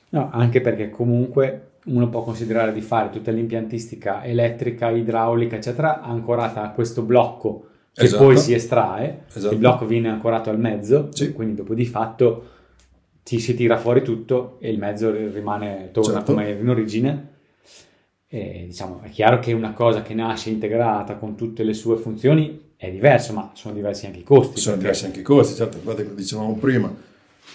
No, 0.08 0.28
anche 0.32 0.60
perché 0.60 0.90
comunque 0.90 1.74
uno 1.84 2.08
può 2.08 2.24
considerare 2.24 2.72
di 2.72 2.80
fare 2.80 3.10
tutta 3.10 3.30
l'impiantistica 3.30 4.24
elettrica, 4.24 4.90
idraulica, 4.90 5.54
eccetera, 5.54 6.02
ancorata 6.02 6.64
a 6.64 6.70
questo 6.70 7.02
blocco 7.02 7.68
che 7.92 8.06
esatto. 8.06 8.24
poi 8.24 8.36
si 8.38 8.54
estrae, 8.54 9.26
esatto. 9.32 9.54
il 9.54 9.60
blocco 9.60 9.86
viene 9.86 10.08
ancorato 10.08 10.50
al 10.50 10.58
mezzo, 10.58 11.10
sì. 11.12 11.32
quindi 11.32 11.54
dopo 11.54 11.74
di 11.74 11.86
fatto 11.86 12.48
ci 13.22 13.38
si 13.38 13.54
tira 13.54 13.76
fuori 13.76 14.02
tutto 14.02 14.56
e 14.58 14.68
il 14.68 14.80
mezzo 14.80 15.12
rimane, 15.12 15.90
torna 15.92 16.14
certo. 16.14 16.32
come 16.32 16.50
in 16.50 16.68
origine 16.68 17.32
e, 18.34 18.64
diciamo, 18.66 19.00
è 19.00 19.10
chiaro 19.10 19.38
che 19.38 19.52
una 19.52 19.72
cosa 19.74 20.02
che 20.02 20.12
nasce 20.12 20.50
integrata 20.50 21.14
con 21.14 21.36
tutte 21.36 21.62
le 21.62 21.72
sue 21.72 21.96
funzioni 21.98 22.72
è 22.74 22.90
diverso, 22.90 23.32
ma 23.32 23.52
sono 23.54 23.74
diversi 23.74 24.06
anche 24.06 24.18
i 24.18 24.24
costi. 24.24 24.58
Sono 24.58 24.74
perché... 24.74 24.80
diversi 24.80 25.04
anche 25.04 25.20
i 25.20 25.22
costi, 25.22 25.54
certo, 25.54 25.76
infatti 25.76 26.14
dicevamo 26.16 26.56
prima, 26.56 26.92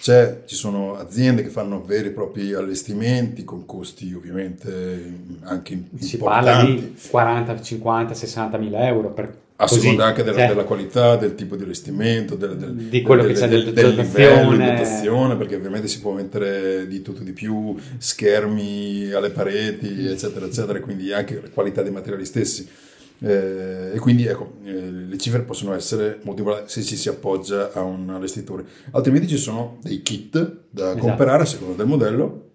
c'è, 0.00 0.44
ci 0.46 0.54
sono 0.54 0.94
aziende 0.94 1.42
che 1.42 1.50
fanno 1.50 1.84
veri 1.84 2.08
e 2.08 2.12
propri 2.12 2.54
allestimenti 2.54 3.44
con 3.44 3.66
costi 3.66 4.14
ovviamente 4.14 5.12
anche 5.42 5.74
importanti. 5.74 6.06
Si 6.06 6.16
parla 6.16 6.64
di 6.64 6.94
40, 7.10 7.60
50, 7.60 8.14
60 8.14 8.56
mila 8.56 8.86
euro 8.86 9.10
per 9.10 9.36
a 9.62 9.66
seconda 9.66 10.06
anche 10.06 10.22
della, 10.22 10.38
cioè, 10.38 10.48
della, 10.48 10.64
qualità, 10.64 11.16
del 11.16 11.34
tipo 11.34 11.54
di 11.54 11.64
allestimento, 11.64 12.34
del, 12.34 12.56
del, 12.56 12.72
di 12.72 13.02
quello 13.02 13.22
del, 13.22 13.34
che 13.34 13.40
c'è 13.40 13.48
del, 13.48 13.72
del 13.74 13.94
livello 13.94 14.52
di 14.52 14.56
dotazione, 14.56 15.36
perché 15.36 15.54
ovviamente 15.54 15.86
si 15.86 16.00
può 16.00 16.12
mettere 16.12 16.86
di 16.86 17.02
tutto 17.02 17.22
di 17.22 17.32
più, 17.32 17.76
schermi 17.98 19.10
alle 19.12 19.28
pareti, 19.28 20.06
eccetera, 20.06 20.46
eccetera, 20.46 20.80
quindi 20.80 21.12
anche 21.12 21.40
la 21.42 21.48
qualità 21.52 21.82
dei 21.82 21.92
materiali 21.92 22.24
stessi. 22.24 22.66
Eh, 23.22 23.90
e 23.92 23.98
quindi 23.98 24.24
ecco, 24.24 24.54
eh, 24.64 24.90
le 24.90 25.18
cifre 25.18 25.40
possono 25.42 25.74
essere 25.74 26.20
molto 26.22 26.62
se 26.64 26.82
ci 26.82 26.96
si 26.96 27.10
appoggia 27.10 27.70
a 27.74 27.82
un 27.82 28.08
allestitore. 28.08 28.64
Altrimenti 28.92 29.28
ci 29.28 29.36
sono 29.36 29.76
dei 29.82 30.00
kit 30.00 30.38
da 30.70 30.92
esatto. 30.92 30.98
comprare 31.00 31.42
a 31.42 31.46
seconda 31.46 31.74
del 31.74 31.86
modello 31.86 32.48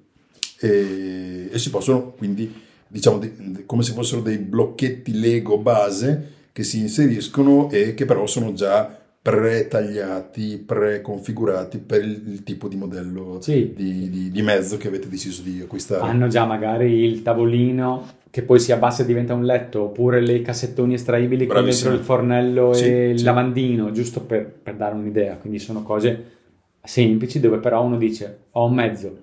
e, 0.60 1.50
e 1.52 1.60
si 1.60 1.70
possono 1.70 2.14
quindi, 2.14 2.52
diciamo, 2.88 3.20
di, 3.20 3.64
come 3.68 3.84
se 3.84 3.92
fossero 3.92 4.22
dei 4.22 4.40
blocchetti 4.40 5.20
Lego 5.20 5.60
base 5.60 6.34
che 6.56 6.64
si 6.64 6.80
inseriscono 6.80 7.70
e 7.70 7.94
che 7.96 8.06
però 8.06 8.26
sono 8.28 8.54
già 8.54 8.90
pre-tagliati, 9.22 10.64
pre-configurati 10.66 11.80
per 11.80 12.02
il, 12.02 12.22
il 12.28 12.44
tipo 12.44 12.70
di 12.70 12.78
modello 12.78 13.40
Sì. 13.42 13.74
di, 13.76 14.10
di- 14.10 14.32
di 14.32 14.42
mezzo 14.42 14.78
che 14.78 14.88
avete 14.88 15.10
deciso 15.10 15.42
di 15.42 15.60
acquistare. 15.62 16.04
Hanno 16.04 16.28
già 16.30 16.46
magari 16.46 17.04
il 17.04 17.22
tavolino 17.24 18.06
che 18.30 18.42
poi 18.44 18.62
si 18.62 18.72
abbassa 18.72 19.04
e 19.04 19.06
diventa 19.06 19.34
un 19.34 19.44
letto, 19.44 19.82
oppure 19.84 20.22
le 20.22 20.42
cassettoni 20.42 20.94
estraibili 20.94 21.46
con 21.46 21.62
dentro 21.66 21.92
il 21.92 22.00
fornello 22.00 22.72
Sì, 22.72 22.86
e 22.86 23.10
il 23.10 23.18
sì. 23.20 23.24
lavandino, 23.26 23.92
giusto 23.92 24.22
per, 24.22 24.46
per 24.46 24.76
dare 24.76 24.96
un'idea. 24.96 25.36
Quindi 25.36 25.60
sono 25.60 25.84
cose 25.84 26.24
semplici 26.82 27.42
dove 27.42 27.58
però 27.58 27.84
uno 27.84 27.98
dice 27.98 28.44
ho 28.52 28.66
un 28.66 28.74
mezzo, 28.76 29.18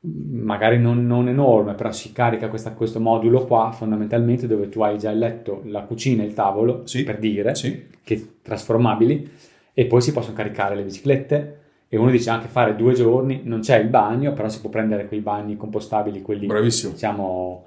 magari 0.00 0.78
non, 0.78 1.06
non 1.06 1.28
enorme, 1.28 1.74
però 1.74 1.90
si 1.92 2.12
carica 2.12 2.48
questa- 2.48 2.72
questo 2.72 3.00
modulo 3.00 3.44
qua 3.44 3.72
fondamentalmente 3.72 4.46
dove 4.46 4.68
tu 4.68 4.80
hai 4.82 4.96
già 4.98 5.10
il 5.10 5.18
letto, 5.18 5.62
la 5.64 5.82
cucina 5.82 6.22
e 6.22 6.26
il 6.26 6.34
tavolo, 6.34 6.86
Sì. 6.86 7.02
per 7.02 7.18
dire, 7.18 7.54
Sì, 7.54 7.86
che 8.04 8.34
trasformabili 8.42 9.30
e 9.74 9.86
poi 9.86 10.00
si 10.00 10.12
possono 10.12 10.34
caricare 10.36 10.74
le 10.76 10.82
biciclette 10.82 11.58
e 11.88 11.96
uno 11.96 12.10
dice 12.10 12.30
anche 12.30 12.48
fare 12.48 12.76
due 12.76 12.92
giorni, 12.92 13.40
non 13.44 13.60
c'è 13.60 13.78
il 13.78 13.88
bagno, 13.88 14.32
però 14.32 14.48
si 14.48 14.60
può 14.60 14.70
prendere 14.70 15.06
quei 15.08 15.20
bagni 15.20 15.56
compostabili, 15.56 16.22
quelli 16.22 16.46
bravissimo. 16.46 16.92
diciamo 16.92 17.64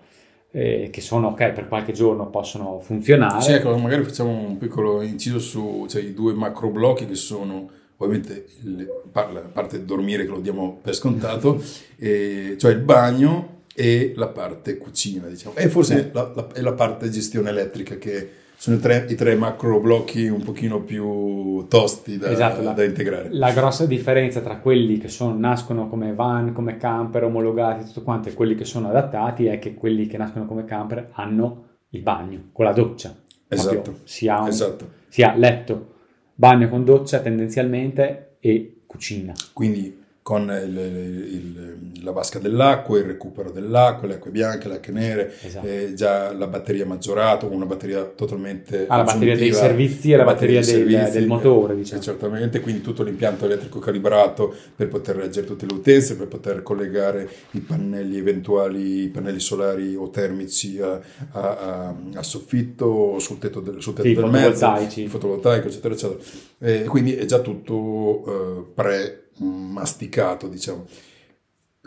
eh, 0.53 0.89
che 0.91 0.99
sono 1.01 1.27
ok 1.29 1.51
per 1.51 1.67
qualche 1.67 1.91
giorno 1.93 2.27
possono 2.27 2.79
funzionare. 2.81 3.41
Sì, 3.41 3.53
ecco, 3.53 3.75
magari 3.77 4.03
facciamo 4.03 4.31
un 4.31 4.57
piccolo 4.57 5.01
inciso 5.01 5.39
su 5.39 5.85
cioè, 5.87 6.01
i 6.01 6.13
due 6.13 6.33
macro 6.33 6.69
blocchi 6.69 7.05
che 7.05 7.15
sono 7.15 7.69
ovviamente 8.05 8.45
il- 8.63 8.87
la 9.13 9.49
parte 9.51 9.83
dormire 9.85 10.23
che 10.25 10.29
lo 10.31 10.39
diamo 10.39 10.79
per 10.81 10.95
scontato, 10.95 11.61
e- 11.97 12.55
cioè 12.57 12.71
il 12.71 12.79
bagno 12.79 13.59
e 13.73 14.13
la 14.15 14.27
parte 14.27 14.77
cucina, 14.77 15.27
diciamo. 15.27 15.55
E 15.55 15.67
forse 15.69 16.09
la, 16.13 16.31
la- 16.35 16.47
e 16.53 16.61
la 16.61 16.73
parte 16.73 17.09
gestione 17.09 17.49
elettrica 17.49 17.95
che 17.97 18.29
sono 18.57 18.75
i 18.77 18.79
tre, 18.79 19.07
i 19.09 19.15
tre 19.15 19.33
macro 19.35 19.79
blocchi 19.79 20.27
un 20.27 20.43
pochino 20.43 20.81
più 20.81 21.65
tosti 21.67 22.17
da, 22.19 22.29
Esatto, 22.29 22.61
la- 22.61 22.73
da 22.73 22.83
integrare. 22.83 23.29
La 23.31 23.51
grossa 23.53 23.85
differenza 23.87 24.39
tra 24.41 24.57
quelli 24.57 24.97
che 24.99 25.07
sono- 25.07 25.35
nascono 25.35 25.87
come 25.89 26.13
van, 26.13 26.53
come 26.53 26.77
camper 26.77 27.23
omologati, 27.23 27.85
tutto 27.85 28.03
quanto, 28.03 28.29
e 28.29 28.33
quelli 28.33 28.53
che 28.55 28.65
sono 28.65 28.89
adattati 28.89 29.45
è 29.47 29.57
che 29.57 29.73
quelli 29.73 30.05
che 30.05 30.17
nascono 30.17 30.45
come 30.45 30.65
camper 30.65 31.09
hanno 31.13 31.65
il 31.89 32.01
bagno 32.01 32.49
con 32.51 32.65
la 32.65 32.71
doccia. 32.73 33.15
Proprio 33.47 33.69
Esatto, 33.71 33.95
Si 34.03 34.27
ha, 34.27 34.41
un- 34.41 34.47
esatto. 34.47 34.87
si 35.09 35.23
ha 35.23 35.35
letto, 35.35 35.87
bagno 36.33 36.69
con 36.69 36.83
doccia 36.83 37.19
tendenzialmente 37.19 38.35
e 38.39 38.81
cucina. 38.87 39.33
Quindi 39.53 40.00
con 40.23 40.43
il- 40.43 40.77
il- 40.77 42.03
la 42.03 42.11
vasca 42.11 42.37
dell'acqua, 42.37 42.99
il 42.99 43.05
recupero 43.05 43.49
dell'acqua, 43.49 44.07
le 44.07 44.15
acque 44.15 44.29
bianche, 44.29 44.67
le 44.67 44.75
acque 44.75 44.91
nere, 44.93 45.33
Esatto. 45.41 45.65
eh, 45.65 45.93
già 45.95 46.31
la 46.33 46.45
batteria 46.45 46.85
maggiorata, 46.85 47.47
una 47.47 47.65
batteria 47.65 48.03
totalmente 48.03 48.85
Ah, 48.87 48.97
la 48.97 49.03
batteria 49.03 49.35
dei 49.35 49.51
servizi 49.51 50.11
e 50.11 50.15
la 50.17 50.23
batteria 50.23 50.61
dei 50.61 50.73
del- 50.73 50.87
servizi, 50.89 51.11
del 51.19 51.27
motore, 51.27 51.73
eh, 51.73 51.77
diciamo. 51.77 52.01
certamente, 52.01 52.59
quindi 52.59 52.81
tutto 52.81 53.01
l'impianto 53.01 53.45
elettrico 53.45 53.79
calibrato 53.79 54.53
per 54.75 54.87
poter 54.89 55.15
reggere 55.15 55.47
tutte 55.47 55.65
le 55.65 55.73
utenze, 55.73 56.15
per 56.15 56.27
poter 56.27 56.61
collegare 56.61 57.27
i 57.51 57.59
pannelli 57.59 58.17
eventuali, 58.17 59.03
i 59.05 59.09
pannelli 59.09 59.39
solari 59.39 59.95
o 59.95 60.09
termici 60.11 60.79
a, 60.79 60.99
a- 61.31 61.57
a- 61.57 61.95
a 62.13 62.23
soffitto, 62.23 63.17
sul 63.17 63.39
tetto 63.39 63.59
del, 63.59 63.81
sul 63.81 63.93
tetto 63.93 64.07
Sì, 64.07 64.13
del 64.13 64.29
mezzo, 64.29 64.75
fotovoltaico, 65.07 65.67
eccetera, 65.67 65.93
eccetera. 65.95 66.19
Eh, 66.63 66.83
quindi 66.83 67.15
è 67.15 67.25
già 67.25 67.39
tutto 67.39 68.23
eh, 68.67 68.73
pre-masticato, 68.73 70.47
diciamo. 70.47 70.85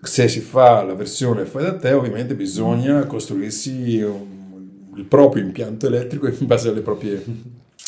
Se 0.03 0.29
si 0.29 0.41
fa 0.41 0.83
la 0.83 0.95
versione 0.95 1.45
fai 1.47 1.63
da 1.63 1.77
te, 1.77 1.93
ovviamente 1.93 2.35
bisogna 2.35 3.07
costruirsi 3.07 4.03
un- 4.03 4.91
il 4.97 5.05
proprio 5.05 5.43
impianto 5.43 5.87
elettrico 5.87 6.27
in 6.29 6.47
base 6.47 6.69
alle 6.69 6.81
proprie 6.83 7.23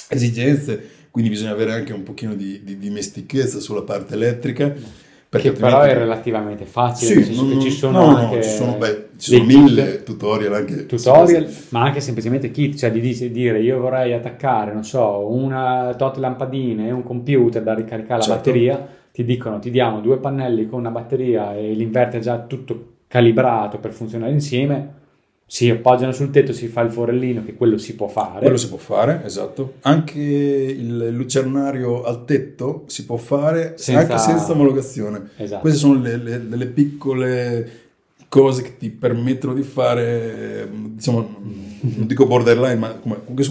esigenze, 0.08 0.82
quindi 1.10 1.30
bisogna 1.30 1.50
avere 1.52 1.72
anche 1.72 1.92
un 1.92 2.02
pochino 2.04 2.34
di, 2.34 2.62
di 2.64 2.78
dimestichezza 2.78 3.58
sulla 3.60 3.82
parte 3.82 4.14
elettrica. 4.14 4.74
Perché 5.28 5.52
che 5.52 5.58
però 5.58 5.68
è 5.68 5.88
altrimenti- 5.88 6.02
relativamente 6.04 6.64
facile, 6.64 7.22
Sì, 7.22 7.34
non- 7.36 7.60
ci 7.60 7.70
sono 7.70 8.00
no, 8.00 8.10
no, 8.12 8.16
anche 8.16 8.42
ci 8.44 8.48
sono, 8.50 8.76
beh, 8.76 9.08
ci 9.18 9.32
sono 9.32 9.44
mille 9.44 10.02
tutorial 10.04 10.54
anche 10.54 10.86
tutorial, 10.86 11.48
ma 11.70 11.82
anche 11.82 12.00
semplicemente 12.00 12.50
kit, 12.52 12.76
cioè 12.76 12.92
di 12.92 13.00
dire 13.32 13.60
io 13.60 13.80
vorrei 13.80 14.12
attaccare, 14.12 14.72
non 14.72 14.84
so, 14.84 15.26
una 15.28 15.94
tot 15.98 16.16
lampadine 16.18 16.86
e 16.88 16.92
un 16.92 17.02
computer 17.02 17.62
da 17.62 17.74
ricaricare 17.74 18.18
la 18.20 18.24
Certo. 18.26 18.34
batteria, 18.36 18.86
ti 19.12 19.24
dicono 19.24 19.58
ti 19.58 19.70
diamo 19.70 20.00
due 20.00 20.18
pannelli 20.18 20.66
con 20.68 20.78
una 20.78 20.90
batteria 20.90 21.54
e 21.56 21.72
l'inverter 21.72 22.20
è 22.20 22.22
già 22.22 22.38
tutto 22.38 22.92
calibrato 23.08 23.78
per 23.78 23.92
funzionare 23.92 24.30
insieme, 24.32 24.88
si 25.48 25.70
appoggiano 25.70 26.10
sul 26.10 26.30
tetto, 26.30 26.52
si 26.52 26.66
fa 26.66 26.80
il 26.80 26.90
forellino, 26.90 27.44
che 27.44 27.54
quello 27.54 27.78
si 27.78 27.94
può 27.94 28.08
fare. 28.08 28.40
Quello 28.40 28.56
si 28.56 28.68
può 28.68 28.78
fare, 28.78 29.22
esatto. 29.24 29.74
Anche 29.82 30.20
il 30.20 31.08
lucernario 31.10 32.02
al 32.02 32.24
tetto 32.24 32.82
si 32.86 33.04
può 33.04 33.16
fare 33.16 33.74
Senza- 33.76 34.00
anche 34.00 34.18
senza 34.18 34.52
omologazione. 34.52 35.30
Esatto. 35.36 35.60
Queste 35.60 35.78
sono 35.78 36.00
le, 36.00 36.16
le- 36.16 36.48
delle 36.48 36.66
piccole 36.66 37.84
cose 38.28 38.62
che 38.62 38.76
ti 38.76 38.90
permettono 38.90 39.54
di 39.54 39.62
fare, 39.62 40.68
diciamo, 40.70 41.36
non 41.80 42.06
dico 42.08 42.26
borderline, 42.26 42.74
ma 42.74 43.00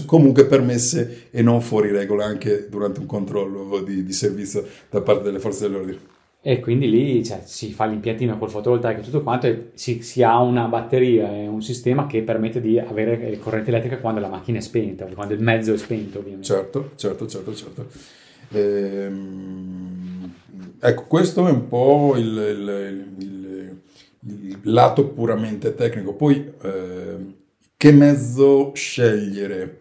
comunque 0.04 0.44
permesse 0.44 1.28
e 1.30 1.40
non 1.40 1.62
fuori 1.62 1.90
regola 1.90 2.26
anche 2.26 2.66
durante 2.68 3.00
un 3.00 3.06
controllo 3.06 3.80
di, 3.80 4.04
di 4.04 4.12
servizio 4.12 4.64
da 4.90 5.00
parte 5.00 5.22
delle 5.24 5.38
forze 5.38 5.66
dell'ordine. 5.66 5.98
E 6.48 6.60
quindi 6.60 6.88
lì 6.88 7.24
cioè, 7.24 7.40
si 7.44 7.72
fa 7.72 7.86
l'impiantino 7.86 8.38
col 8.38 8.48
fotovoltaico 8.50 9.00
e 9.00 9.02
tutto 9.02 9.24
quanto 9.24 9.48
e 9.48 9.70
si, 9.74 10.00
si 10.02 10.22
ha 10.22 10.40
una 10.40 10.66
batteria 10.66 11.28
e 11.34 11.48
un 11.48 11.60
sistema 11.60 12.06
che 12.06 12.22
permette 12.22 12.60
di 12.60 12.78
avere 12.78 13.36
corrente 13.40 13.70
elettrica 13.70 13.98
quando 13.98 14.20
la 14.20 14.28
macchina 14.28 14.58
è 14.58 14.60
spenta, 14.60 15.06
quando 15.06 15.34
il 15.34 15.40
mezzo 15.42 15.72
è 15.72 15.76
spento 15.76 16.18
ovviamente. 16.20 16.46
Certo, 16.46 16.90
certo, 16.94 17.26
certo, 17.26 17.52
certo. 17.52 17.86
Ehm, 18.52 20.32
ecco, 20.78 21.04
questo 21.08 21.48
è 21.48 21.50
un 21.50 21.66
po' 21.66 22.14
il, 22.16 22.26
il- 22.26 23.14
il- 23.18 23.80
il 24.20 24.58
lato 24.62 25.08
puramente 25.08 25.74
tecnico. 25.74 26.14
Poi, 26.14 26.52
ehm, 26.62 27.34
che 27.76 27.90
mezzo 27.92 28.70
scegliere? 28.74 29.80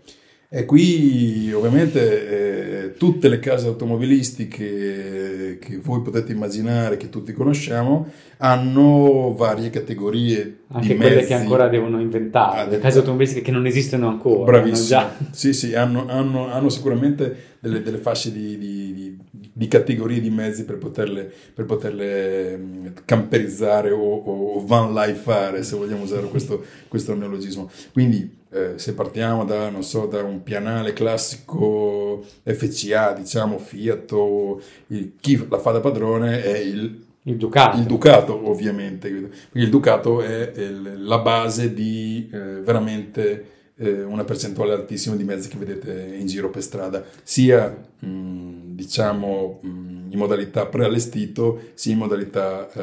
E 0.58 0.64
qui 0.64 1.52
ovviamente 1.52 2.86
eh, 2.86 2.94
tutte 2.98 3.28
le 3.28 3.40
case 3.40 3.68
automobilistiche 3.68 5.58
che 5.60 5.78
voi 5.82 6.02
potete 6.02 6.32
immaginare, 6.32 6.96
che 6.96 7.10
tutti 7.10 7.34
conosciamo, 7.34 8.08
hanno 8.38 9.34
varie 9.38 9.70
categorie 9.70 10.60
Anche 10.70 10.96
quelle 10.96 11.16
mezzi. 11.16 11.28
che 11.28 11.34
ancora 11.34 11.68
devono 11.68 12.00
inventare, 12.00 12.60
Ah, 12.62 12.66
le 12.68 12.80
case 12.80 13.00
automobilistiche 13.00 13.42
che 13.42 13.52
non 13.52 13.66
esistono 13.66 14.08
ancora. 14.08 14.46
Bravissimo. 14.46 15.02
Sì, 15.32 15.52
sì, 15.52 15.76
hanno, 15.76 16.06
hanno- 16.08 16.48
hanno 16.50 16.70
sicuramente 16.70 17.36
delle, 17.60 17.82
delle 17.82 17.98
fasce 17.98 18.32
di, 18.32 18.58
di- 18.58 18.94
di- 18.94 19.18
di 19.58 19.68
categorie 19.68 20.22
di 20.22 20.30
mezzi 20.30 20.64
per 20.64 20.78
poterle, 20.78 21.30
per 21.54 21.66
poterle 21.66 22.56
mh, 22.58 22.94
camperizzare 23.04 23.92
o, 23.92 24.00
o 24.00 24.66
van 24.66 24.94
lifeare, 24.94 25.64
se 25.64 25.76
vogliamo 25.76 26.04
usare 26.04 26.28
questo, 26.28 26.64
questo 26.88 27.14
neologismo. 27.14 27.70
Quindi, 27.92 28.44
eh, 28.56 28.74
se 28.80 28.94
partiamo 28.94 29.44
da, 29.46 29.70
non 29.70 29.84
so, 29.84 30.06
da 30.06 30.24
un 30.24 30.42
pianale 30.44 30.94
classico 30.94 32.24
FCA, 32.44 33.14
diciamo 33.14 33.58
Fiat, 33.58 34.12
o 34.14 34.60
il- 34.88 35.14
chi 35.20 35.46
la 35.50 35.60
fa 35.60 35.72
da 35.72 35.80
padrone 35.82 36.42
è 36.44 36.58
il 36.58 37.04
Il 37.28 37.38
Ducato. 37.38 37.78
il 37.78 37.86
Ducato, 37.86 38.50
ovviamente. 38.50 39.10
Quindi 39.10 39.30
il 39.54 39.70
Ducato 39.70 40.22
è 40.22 40.52
il- 40.56 41.04
la 41.04 41.18
base 41.20 41.74
di 41.74 42.30
eh, 42.32 42.38
veramente 42.62 43.46
eh, 43.78 44.04
una 44.04 44.24
percentuale 44.24 44.72
altissima 44.74 45.16
di 45.18 45.24
mezzi 45.26 45.50
che 45.50 45.58
vedete 45.58 46.16
in 46.18 46.28
giro 46.28 46.50
per 46.50 46.62
strada, 46.64 47.04
sia 47.24 47.76
mh, 48.00 48.74
diciamo 48.74 49.60
mh, 49.62 49.95
in 50.16 50.22
modalità 50.22 50.66
preallestito, 50.66 51.60
sia 51.74 51.94
in 51.94 52.00
modalità 52.00 52.68
eh, 52.72 52.82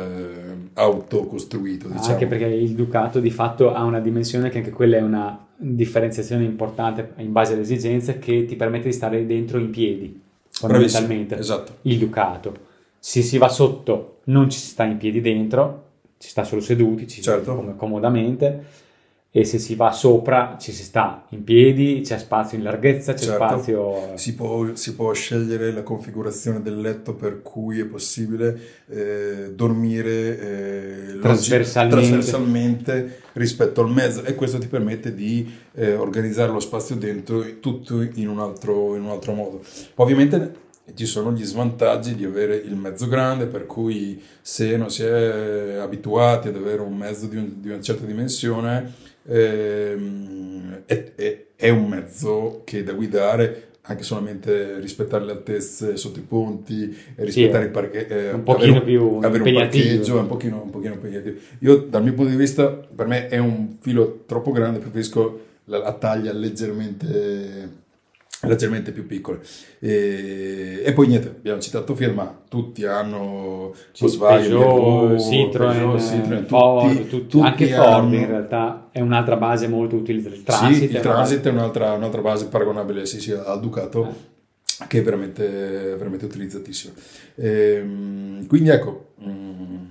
autocostruito. 0.75 1.89
Diciamo. 1.89 2.07
Anche 2.07 2.27
perché 2.27 2.45
il 2.47 2.75
Ducato 2.75 3.19
di 3.19 3.31
fatto 3.31 3.73
ha 3.75 3.83
una 3.83 4.01
dimensione 4.01 4.51
che 4.51 4.59
anche 4.59 4.71
quella 4.71 4.99
è 4.99 5.03
una 5.03 5.47
differenziazione 5.57 6.45
importante 6.45 7.13
in 7.17 7.33
base 7.33 7.55
alle 7.55 7.63
esigenze 7.63 8.19
che 8.19 8.45
ti 8.45 8.57
permette 8.57 8.89
di 8.89 8.95
stare 8.95 9.27
dentro 9.27 9.59
in 9.59 9.71
piedi, 9.71 10.21
fondamentalmente. 10.51 11.39
Esatto. 11.39 11.79
Il 11.83 11.99
Ducato. 11.99 12.71
Se 12.99 13.23
si 13.23 13.39
va 13.39 13.49
sotto 13.49 14.19
non 14.25 14.49
ci 14.49 14.59
si 14.59 14.69
sta 14.69 14.85
in 14.85 14.97
piedi 14.97 15.21
dentro, 15.21 15.85
ci 16.19 16.29
sta 16.29 16.45
solo 16.45 16.61
seduti, 16.61 17.09
ci 17.09 17.17
si 17.17 17.23
Certo. 17.23 17.43
sta 17.43 17.55
come 17.55 17.75
comodamente. 17.77 18.65
E 19.35 19.45
se 19.47 19.59
si 19.59 19.75
va 19.77 19.93
sopra 19.93 20.59
ci 20.61 20.73
si 20.73 20.83
sta 20.83 21.25
in 21.31 21.43
piedi, 21.43 22.03
c'è 22.05 22.19
spazio 22.19 22.59
in 22.59 22.65
larghezza, 22.65 23.15
c'è 23.15 23.25
Certo. 23.25 23.35
spazio... 23.47 24.13
Si 24.17 24.35
può, 24.35 24.75
si 24.75 24.95
può 24.95 25.11
scegliere 25.15 25.73
la 25.73 25.83
configurazione 25.83 26.61
del 26.61 26.79
letto 26.79 27.15
per 27.15 27.41
cui 27.41 27.81
è 27.81 27.87
possibile 27.87 28.61
eh, 28.91 29.53
dormire 29.55 30.39
eh, 30.39 31.19
Trasversalmente. 31.19 31.97
trasversalmente 32.03 33.21
rispetto 33.33 33.81
al 33.81 33.91
mezzo 33.91 34.23
e 34.23 34.35
questo 34.35 34.59
ti 34.59 34.67
permette 34.67 35.15
di 35.15 35.51
eh, 35.77 35.95
organizzare 35.95 36.53
lo 36.53 36.61
spazio 36.61 36.95
dentro 36.97 37.43
tutto 37.59 38.03
in 38.03 38.29
un 38.29 38.39
altro, 38.39 38.95
in 38.97 39.05
un 39.05 39.11
altro 39.13 39.33
modo. 39.33 39.63
Ovviamente 39.95 40.61
ci 40.95 41.07
sono 41.07 41.33
gli 41.33 41.45
svantaggi 41.45 42.15
di 42.15 42.25
avere 42.27 42.57
il 42.57 42.77
mezzo 42.77 43.09
grande, 43.09 43.47
per 43.47 43.65
cui 43.65 44.21
se 44.43 44.77
non 44.77 44.91
si 44.91 45.05
è 45.05 45.77
abituati 45.81 46.49
ad 46.49 46.57
avere 46.57 46.83
un 46.83 46.95
mezzo 46.95 47.25
di, 47.27 47.37
un- 47.37 47.61
di 47.63 47.69
una 47.71 47.81
certa 47.81 48.05
dimensione, 48.05 48.93
ehm, 49.27 50.83
è, 50.87 51.13
è- 51.15 51.45
è 51.57 51.69
un 51.69 51.89
mezzo 51.89 52.63
che 52.65 52.83
da 52.83 52.93
guidare 52.93 53.69
anche 53.83 54.03
solamente 54.05 54.79
rispettare 54.79 55.25
le 55.25 55.33
altezze 55.33 55.97
sotto 55.97 56.19
i 56.21 56.23
ponti, 56.23 56.97
rispettare 57.17 57.65
sì, 57.65 57.69
i 57.69 57.73
parcheggi, 57.73 58.13
eh, 58.13 58.33
un 58.33 58.43
pochino 58.43 58.77
avere, 58.77 58.85
più 58.85 59.19
avere 59.21 59.43
un 59.43 59.53
parcheggio 59.53 60.17
è 60.19 60.21
un 60.21 60.27
pochino, 60.29 60.63
un 60.63 60.71
pochino 60.71 60.95
impegnativo. 60.95 61.37
Io 61.61 61.77
dal 61.89 62.03
mio 62.03 62.15
punto 62.15 62.31
di 62.31 62.37
vista, 62.37 62.69
per 62.69 63.07
me 63.07 63.27
è 63.29 63.39
un 63.39 63.77
filo 63.81 64.23
troppo 64.27 64.53
grande, 64.53 64.79
preferisco 64.79 65.41
la, 65.65 65.79
la 65.79 65.93
taglia 65.95 66.33
leggermente 66.33 67.81
leggermente 68.43 68.91
più 68.91 69.07
piccole 69.07 69.41
e, 69.79 70.83
e, 70.85 70.93
poi 70.93 71.07
niente 71.07 71.29
abbiamo 71.29 71.61
citato 71.61 71.95
firma 71.95 72.43
tutti 72.49 72.85
hanno 72.85 73.73
Volkswagen, 73.99 74.51
Peugeot, 74.51 75.21
Citroen, 75.21 76.01
Citroen 76.01 76.47
Ford, 76.47 76.91
tutti, 76.91 77.09
tutti, 77.09 77.27
tutti 77.27 77.47
anche 77.47 77.69
Ford 77.69 77.89
hanno... 77.89 78.15
in 78.17 78.27
realtà 78.27 78.89
è 78.91 79.01
un'altra 79.01 79.37
base 79.37 79.69
molto 79.69 79.97
utilizzata 79.97 80.35
il 80.35 80.43
Transit, 80.43 80.89
sì, 80.89 80.95
il 80.95 81.01
Transit 81.01 81.47
è 81.47 81.51
un'altra, 81.51 81.93
un'altra, 81.93 82.21
base 82.21 82.47
paragonabile 82.47 83.07
sì, 83.07 83.21
sì, 83.21 83.33
al 83.33 83.61
Ducato 83.61 84.09
eh. 84.09 84.87
che 84.89 84.99
è 84.99 85.03
veramente, 85.03 85.47
veramente 85.97 86.25
utilizzatissimo 86.25 86.95
e, 87.37 87.49
ehm, 87.49 88.47
quindi 88.47 88.71
ecco 88.71 89.13
mm, 89.23 89.83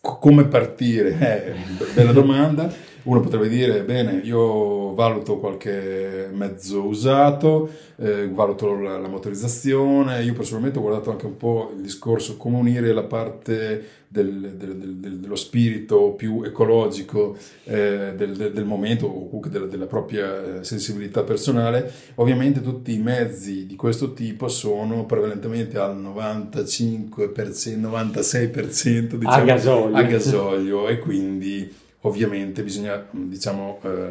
come 0.00 0.44
partire? 0.46 1.16
Eh, 1.18 1.54
bella 1.94 2.12
domanda 2.12 2.72
uno 3.08 3.20
potrebbe 3.20 3.48
dire, 3.48 3.84
bene, 3.84 4.20
io 4.22 4.92
valuto 4.92 5.38
qualche 5.38 6.28
mezzo 6.30 6.84
usato, 6.84 7.70
eh, 7.96 8.28
valuto 8.28 8.74
la, 8.74 8.98
la, 8.98 9.08
motorizzazione, 9.08 10.22
io 10.22 10.34
personalmente 10.34 10.78
ho 10.78 10.82
guardato 10.82 11.10
anche 11.10 11.24
un 11.24 11.38
po' 11.38 11.72
il 11.74 11.80
discorso 11.80 12.36
come 12.36 12.58
unire 12.58 12.92
la 12.92 13.04
parte 13.04 14.04
del, 14.08 14.52
del, 14.56 14.76
del, 14.76 15.16
dello 15.20 15.36
spirito 15.36 16.10
più 16.10 16.42
ecologico 16.42 17.34
eh, 17.64 18.12
del, 18.14 18.64
momento 18.66 19.06
o 19.06 19.24
comunque 19.24 19.48
della, 19.48 19.66
della 19.66 19.86
propria 19.86 20.58
eh, 20.58 20.64
sensibilità 20.64 21.22
personale. 21.22 21.90
Ovviamente 22.16 22.60
tutti 22.60 22.92
i 22.92 22.98
mezzi 22.98 23.64
di 23.64 23.74
questo 23.74 24.12
tipo 24.12 24.48
sono 24.48 25.06
prevalentemente 25.06 25.78
al 25.78 25.96
95%, 25.98 27.08
96% 27.80 29.14
diciamo, 29.14 29.34
a 29.34 29.40
gasolio, 29.40 29.96
a 29.96 30.02
gasolio 30.02 30.88
e 30.88 30.98
quindi 30.98 31.86
ovviamente 32.08 32.62
bisogna 32.62 33.06
diciamo, 33.10 33.78
eh, 33.82 34.10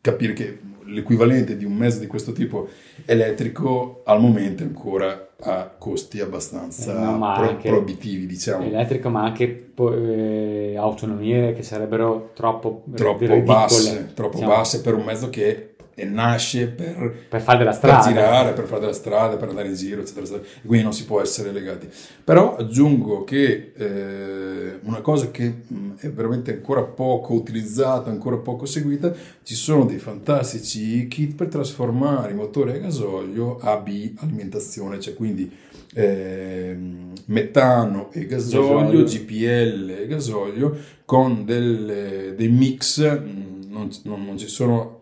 capire 0.00 0.32
che 0.32 0.58
l'equivalente 0.84 1.56
di 1.56 1.64
un 1.64 1.74
mezzo 1.74 1.98
di 1.98 2.06
questo 2.06 2.32
tipo 2.32 2.68
elettrico 3.04 4.02
al 4.04 4.20
momento 4.20 4.62
ancora 4.62 5.28
ha 5.38 5.70
costi 5.76 6.20
abbastanza 6.20 6.92
eh, 6.92 7.16
no, 7.16 7.32
pro- 7.34 7.56
proibitivi 7.56 8.26
diciamo 8.26 8.64
elettrico 8.64 9.08
ma 9.10 9.24
anche 9.24 9.72
eh, 9.76 10.74
autonomie 10.78 11.52
che 11.52 11.62
sarebbero 11.62 12.30
troppo, 12.34 12.84
troppo 12.94 13.40
basse 13.40 14.12
troppo 14.14 14.36
diciamo. 14.36 14.54
basse 14.54 14.80
per 14.80 14.94
un 14.94 15.04
mezzo 15.04 15.28
che 15.28 15.75
e 15.98 16.04
nasce 16.04 16.66
per, 16.66 17.24
per 17.26 17.40
fare 17.40 17.56
della 17.56 17.72
strada, 17.72 18.04
per 18.04 18.12
girare, 18.12 18.52
per 18.52 18.66
fare 18.66 18.80
della 18.80 18.92
strada, 18.92 19.36
per 19.36 19.48
andare 19.48 19.68
in 19.68 19.74
giro, 19.74 20.02
eccetera, 20.02 20.26
eccetera. 20.26 20.44
quindi 20.66 20.84
non 20.84 20.92
si 20.92 21.06
può 21.06 21.22
essere 21.22 21.52
legati. 21.52 21.88
Però 22.22 22.54
aggiungo 22.54 23.24
che 23.24 23.72
eh, 23.74 24.78
una 24.82 25.00
cosa 25.00 25.30
che 25.30 25.54
mh, 25.66 25.92
è 26.00 26.10
veramente 26.10 26.52
ancora 26.52 26.82
poco 26.82 27.32
utilizzata, 27.32 28.10
ancora 28.10 28.36
poco 28.36 28.66
seguita, 28.66 29.10
ci 29.42 29.54
sono 29.54 29.86
dei 29.86 29.98
fantastici 29.98 31.08
kit 31.08 31.34
per 31.34 31.48
trasformare 31.48 32.32
i 32.32 32.34
motori 32.34 32.72
a 32.72 32.78
gasolio 32.78 33.56
a 33.58 33.78
B 33.78 34.12
alimentazione, 34.18 35.00
cioè 35.00 35.14
quindi 35.14 35.50
eh, 35.94 36.76
metano 37.24 38.10
e 38.12 38.26
gasolio, 38.26 39.02
gasolio, 39.02 39.04
GPL 39.04 39.96
e 40.02 40.06
gasolio 40.06 40.76
con 41.06 41.46
delle, 41.46 42.34
dei 42.36 42.48
mix, 42.48 43.00
non, 43.00 43.88
non, 44.02 44.26
non 44.26 44.36
ci 44.36 44.48
sono 44.48 44.95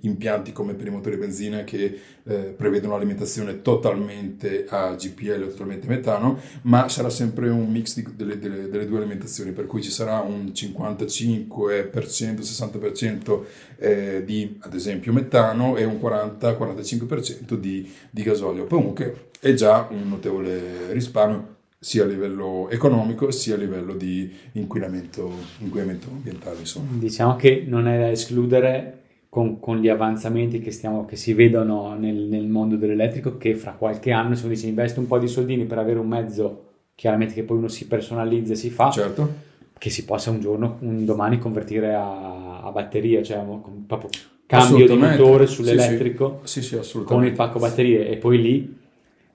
impianti 0.00 0.52
come 0.52 0.74
per 0.74 0.86
i 0.86 0.90
motori 0.90 1.16
benzina 1.16 1.64
che 1.64 2.00
eh, 2.22 2.34
prevedono 2.56 2.94
alimentazione 2.94 3.62
totalmente 3.62 4.66
a 4.68 4.94
GPL 4.94 5.42
o 5.42 5.48
totalmente 5.48 5.86
metano, 5.88 6.38
ma 6.62 6.88
sarà 6.88 7.10
sempre 7.10 7.48
un 7.48 7.70
mix 7.70 7.94
di, 7.94 8.06
delle, 8.14 8.38
delle, 8.38 8.68
delle, 8.68 8.86
due 8.86 8.98
alimentazioni, 8.98 9.52
per 9.52 9.66
cui 9.66 9.82
ci 9.82 9.90
sarà 9.90 10.20
un 10.20 10.52
55%, 10.54 12.40
60% 12.40 13.40
eh, 13.78 14.22
di 14.24 14.58
ad 14.60 14.74
esempio 14.74 15.12
metano 15.12 15.76
e 15.76 15.84
un 15.84 15.98
40-45% 16.00 17.54
di, 17.54 17.90
di 18.10 18.22
gasolio. 18.22 18.66
Comunque 18.66 19.28
è 19.40 19.54
già 19.54 19.88
un 19.90 20.08
notevole 20.08 20.92
risparmio 20.92 21.58
sia 21.82 22.04
a 22.04 22.06
livello 22.06 22.68
economico 22.68 23.30
sia 23.30 23.54
a 23.54 23.56
livello 23.56 23.94
di 23.94 24.30
inquinamento, 24.52 25.32
inquinamento 25.60 26.08
ambientale. 26.10 26.58
Insomma. 26.58 26.90
Diciamo 26.92 27.36
che 27.36 27.64
non 27.66 27.88
è 27.88 27.98
da 27.98 28.10
escludere 28.10 28.98
con, 29.30 29.60
con, 29.60 29.78
gli 29.78 29.88
avanzamenti 29.88 30.60
che, 30.60 30.72
stiamo, 30.72 31.06
che 31.06 31.14
si 31.14 31.32
vedono 31.34 31.94
nel, 31.96 32.16
nel, 32.16 32.48
mondo 32.48 32.74
dell'elettrico 32.74 33.38
che 33.38 33.54
fra 33.54 33.72
qualche 33.72 34.10
anno 34.10 34.34
se 34.34 34.44
uno 34.44 34.54
dice 34.54 34.66
investe 34.66 34.98
un 34.98 35.06
po' 35.06 35.18
di 35.18 35.28
soldini 35.28 35.64
per 35.64 35.78
avere 35.78 36.00
un 36.00 36.08
mezzo 36.08 36.64
chiaramente 36.96 37.34
che 37.34 37.44
poi 37.44 37.58
uno 37.58 37.68
si 37.68 37.86
personalizza 37.86 38.52
e 38.52 38.56
si 38.56 38.70
fa 38.70 38.90
certo. 38.90 39.32
che 39.78 39.88
si 39.88 40.04
possa 40.04 40.30
un 40.30 40.40
giorno 40.40 40.78
un 40.80 41.04
domani 41.04 41.38
convertire 41.38 41.94
a, 41.94 42.60
a 42.60 42.70
batteria 42.72 43.22
cioè 43.22 43.40
proprio 43.86 44.10
cambio 44.46 44.88
di 44.88 44.96
motore 44.96 45.46
sull'elettrico 45.46 46.40
sì, 46.42 46.60
sì. 46.60 46.82
Sì, 46.82 47.02
con 47.04 47.24
il 47.24 47.32
pacco 47.32 47.60
batterie 47.60 48.08
e 48.08 48.16
poi 48.16 48.42
lì 48.42 48.78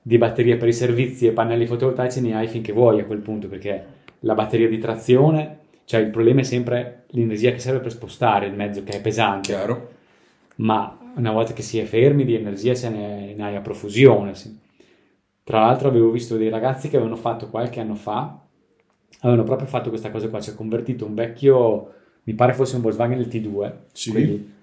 di 0.02 0.18
batterie 0.18 0.58
per 0.58 0.68
i 0.68 0.74
servizi 0.74 1.26
e 1.26 1.32
pannelli 1.32 1.66
fotovoltaici 1.66 2.20
ne 2.20 2.36
hai 2.36 2.48
finché 2.50 2.74
vuoi 2.74 3.00
a 3.00 3.06
quel 3.06 3.20
punto 3.20 3.48
perché 3.48 3.86
la 4.20 4.34
batteria 4.34 4.68
di 4.68 4.78
trazione 4.78 5.60
cioè 5.86 6.02
il 6.02 6.10
problema 6.10 6.42
è 6.42 6.44
sempre 6.44 7.06
l'energia 7.10 7.52
che 7.52 7.60
serve 7.60 7.80
per 7.80 7.92
spostare 7.92 8.48
il 8.48 8.54
mezzo 8.54 8.84
che 8.84 8.98
è 8.98 9.02
pesante. 9.02 9.54
Chiaro. 9.54 9.90
Ma 10.58 10.98
una 11.16 11.32
volta 11.32 11.54
che 11.54 11.62
si 11.62 11.80
è 11.80 11.86
fermi 11.86 12.26
di 12.26 12.36
energia 12.36 12.74
ce 12.74 12.90
ne, 12.90 13.34
ne 13.34 13.44
hai 13.44 13.56
a 13.56 13.62
profusione. 13.62 14.36
Sì. 14.36 14.58
Tra 15.44 15.60
l'altro 15.60 15.88
avevo 15.88 16.10
visto 16.10 16.38
dei 16.38 16.50
ragazzi 16.50 16.90
che 16.90 16.98
avevano 16.98 17.18
fatto 17.18 17.50
qualche 17.50 17.80
anno 17.80 17.94
fa, 17.94 18.40
avevano 19.20 19.44
proprio 19.44 19.68
fatto 19.68 19.90
questa 19.90 20.10
cosa 20.10 20.28
qua, 20.28 20.42
cioè 20.42 20.56
convertito 20.56 21.06
un 21.06 21.14
vecchio, 21.14 21.94
mi 22.24 22.34
pare 22.34 22.54
fosse 22.54 22.78
un 22.78 22.82
Volkswagen 22.82 23.20
il 23.20 23.28
T2, 23.28 23.72
sì. 23.92 24.10
quindi, 24.10 24.54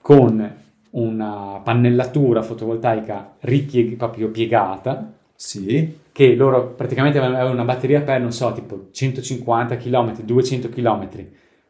con 0.00 0.56
una 0.90 1.60
pannellatura 1.62 2.42
fotovoltaica 2.42 3.34
ripieg- 3.40 3.96
proprio 3.96 4.30
piegata, 4.30 5.12
sì 5.42 6.00
che 6.12 6.34
loro 6.34 6.74
praticamente 6.74 7.18
avevano 7.18 7.50
una 7.50 7.64
batteria 7.64 8.02
per, 8.02 8.20
non 8.20 8.32
so, 8.32 8.52
tipo 8.52 8.88
150 8.92 9.76
km, 9.78 10.20
200 10.22 10.68
km. 10.68 11.08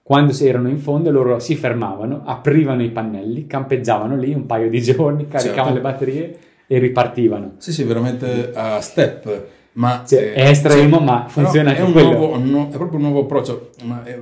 Quando 0.02 0.36
erano 0.40 0.68
in 0.68 0.78
fondo 0.78 1.12
loro 1.12 1.38
si 1.38 1.54
fermavano, 1.54 2.22
aprivano 2.24 2.82
i 2.82 2.90
pannelli, 2.90 3.46
campeggiavano 3.46 4.16
lì 4.16 4.34
un 4.34 4.46
paio 4.46 4.68
di 4.68 4.82
giorni, 4.82 5.28
caricavano 5.28 5.74
certo. 5.74 5.74
le 5.74 5.80
batterie 5.80 6.38
e 6.66 6.78
ripartivano. 6.78 7.54
Sì, 7.58 7.72
sì, 7.72 7.84
veramente 7.84 8.50
a 8.52 8.80
step. 8.80 9.46
Ma 9.74 10.02
cioè, 10.06 10.32
è 10.32 10.48
estremo, 10.48 10.98
sì, 10.98 11.04
ma 11.04 11.24
funziona 11.28 11.70
anche 11.70 11.80
è 11.80 11.84
un. 11.84 11.92
Nuovo, 11.92 12.38
no, 12.38 12.68
è 12.68 12.76
proprio 12.76 12.98
un 12.98 13.04
nuovo 13.04 13.20
approccio. 13.20 13.70
Ma 13.84 14.02
è, 14.02 14.18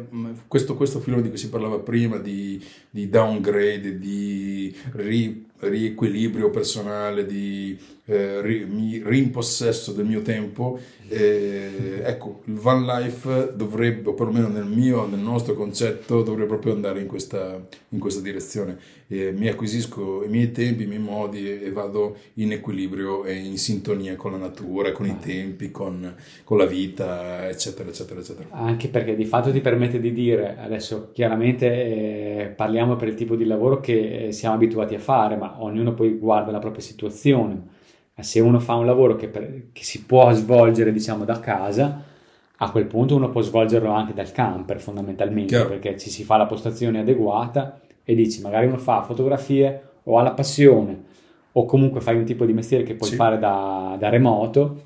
questo, 0.47 0.77
questo 0.77 1.01
filone 1.01 1.23
di 1.23 1.29
cui 1.29 1.39
si 1.39 1.49
parlava 1.49 1.79
prima, 1.79 2.19
di, 2.19 2.63
di 2.89 3.09
downgrade, 3.09 3.99
di 3.99 4.73
ri, 4.93 5.50
riequilibrio 5.61 6.51
personale, 6.51 7.27
di 7.27 7.79
eh, 8.07 8.41
ri, 8.41 9.03
rimpossesso 9.05 9.93
del 9.93 10.07
mio 10.07 10.23
tempo, 10.23 10.79
eh, 11.09 12.03
ecco, 12.05 12.43
il 12.45 12.55
van 12.55 12.85
life 12.85 13.53
dovrebbe, 13.55 14.11
o 14.11 14.15
perlomeno 14.15 14.49
nel 14.49 14.65
mio, 14.65 15.07
nel 15.07 15.19
nostro 15.19 15.55
concetto, 15.55 16.23
dovrebbe 16.23 16.49
proprio 16.49 16.73
andare 16.73 17.01
in 17.01 17.07
questa, 17.07 17.61
in 17.89 17.99
questa 17.99 18.21
direzione. 18.21 18.79
Eh, 19.09 19.33
mi 19.33 19.49
acquisisco 19.49 20.25
i 20.25 20.29
miei 20.29 20.53
tempi, 20.53 20.85
i 20.85 20.87
miei 20.87 21.01
modi 21.01 21.51
e, 21.51 21.73
vado 21.73 22.17
in 22.35 22.53
equilibrio 22.53 23.25
e 23.25 23.35
in 23.35 23.59
sintonia 23.59 24.15
con 24.15 24.33
la 24.33 24.39
natura, 24.39 24.93
con 24.93 25.07
i 25.07 25.19
tempi, 25.19 25.73
con, 25.73 26.15
con 26.45 26.59
la 26.59 26.67
vita, 26.67 27.49
eccetera, 27.49 27.89
eccetera, 27.89 28.21
eccetera. 28.21 28.49
Anche 28.51 28.87
perché 28.87 29.17
di 29.17 29.25
fatto 29.25 29.51
ti 29.51 29.61
permette 29.61 29.99
di 29.99 30.13
dire, 30.13 30.57
adesso 30.61 31.11
chiaramente 31.13 31.67
eh, 31.67 32.53
parliamo 32.55 32.95
per 32.95 33.09
il 33.09 33.15
tipo 33.15 33.35
di 33.35 33.45
lavoro 33.45 33.81
che 33.81 34.27
eh, 34.27 34.33
siamo 34.33 34.55
abituati 34.55 34.95
a 34.95 35.01
fare, 35.01 35.37
ma 35.37 35.50
ognuno 35.59 35.93
poi 35.95 36.17
guarda 36.19 36.51
la 36.51 36.59
propria 36.59 36.83
situazione 36.83 37.79
se 38.23 38.41
uno 38.41 38.61
fa 38.61 38.75
un 38.75 38.87
lavoro 38.87 39.17
che, 39.17 39.29
per, 39.29 39.71
che, 39.73 39.83
si 39.83 40.05
può 40.05 40.31
svolgere 40.33 40.93
diciamo 40.93 41.25
da 41.25 41.41
casa 41.41 42.03
a 42.57 42.71
quel 42.71 42.87
punto 42.87 43.17
uno 43.17 43.31
può 43.31 43.41
svolgerlo 43.41 43.91
anche 43.91 44.13
dal 44.13 44.31
camper 44.33 44.81
fondamentalmente 44.81 45.55
Chiaro. 45.55 45.69
perché 45.69 45.99
ci 45.99 46.11
si 46.11 46.25
fa 46.25 46.37
la 46.37 46.47
postazione 46.47 47.01
adeguata 47.01 47.81
e 48.05 48.15
dici 48.15 48.41
magari 48.41 48.67
uno 48.67 48.79
fa 48.79 49.03
fotografie 49.03 49.83
o 50.05 50.19
ha 50.19 50.23
la 50.23 50.33
passione 50.33 51.05
o 51.53 51.65
comunque 51.65 52.01
fai 52.01 52.17
un 52.17 52.25
tipo 52.25 52.45
di 52.45 52.53
mestiere 52.53 52.85
che 52.85 52.95
puoi 52.95 53.11
sì. 53.11 53.17
fare 53.17 53.39
da, 53.39 53.97
da 53.99 54.09
remoto 54.09 54.83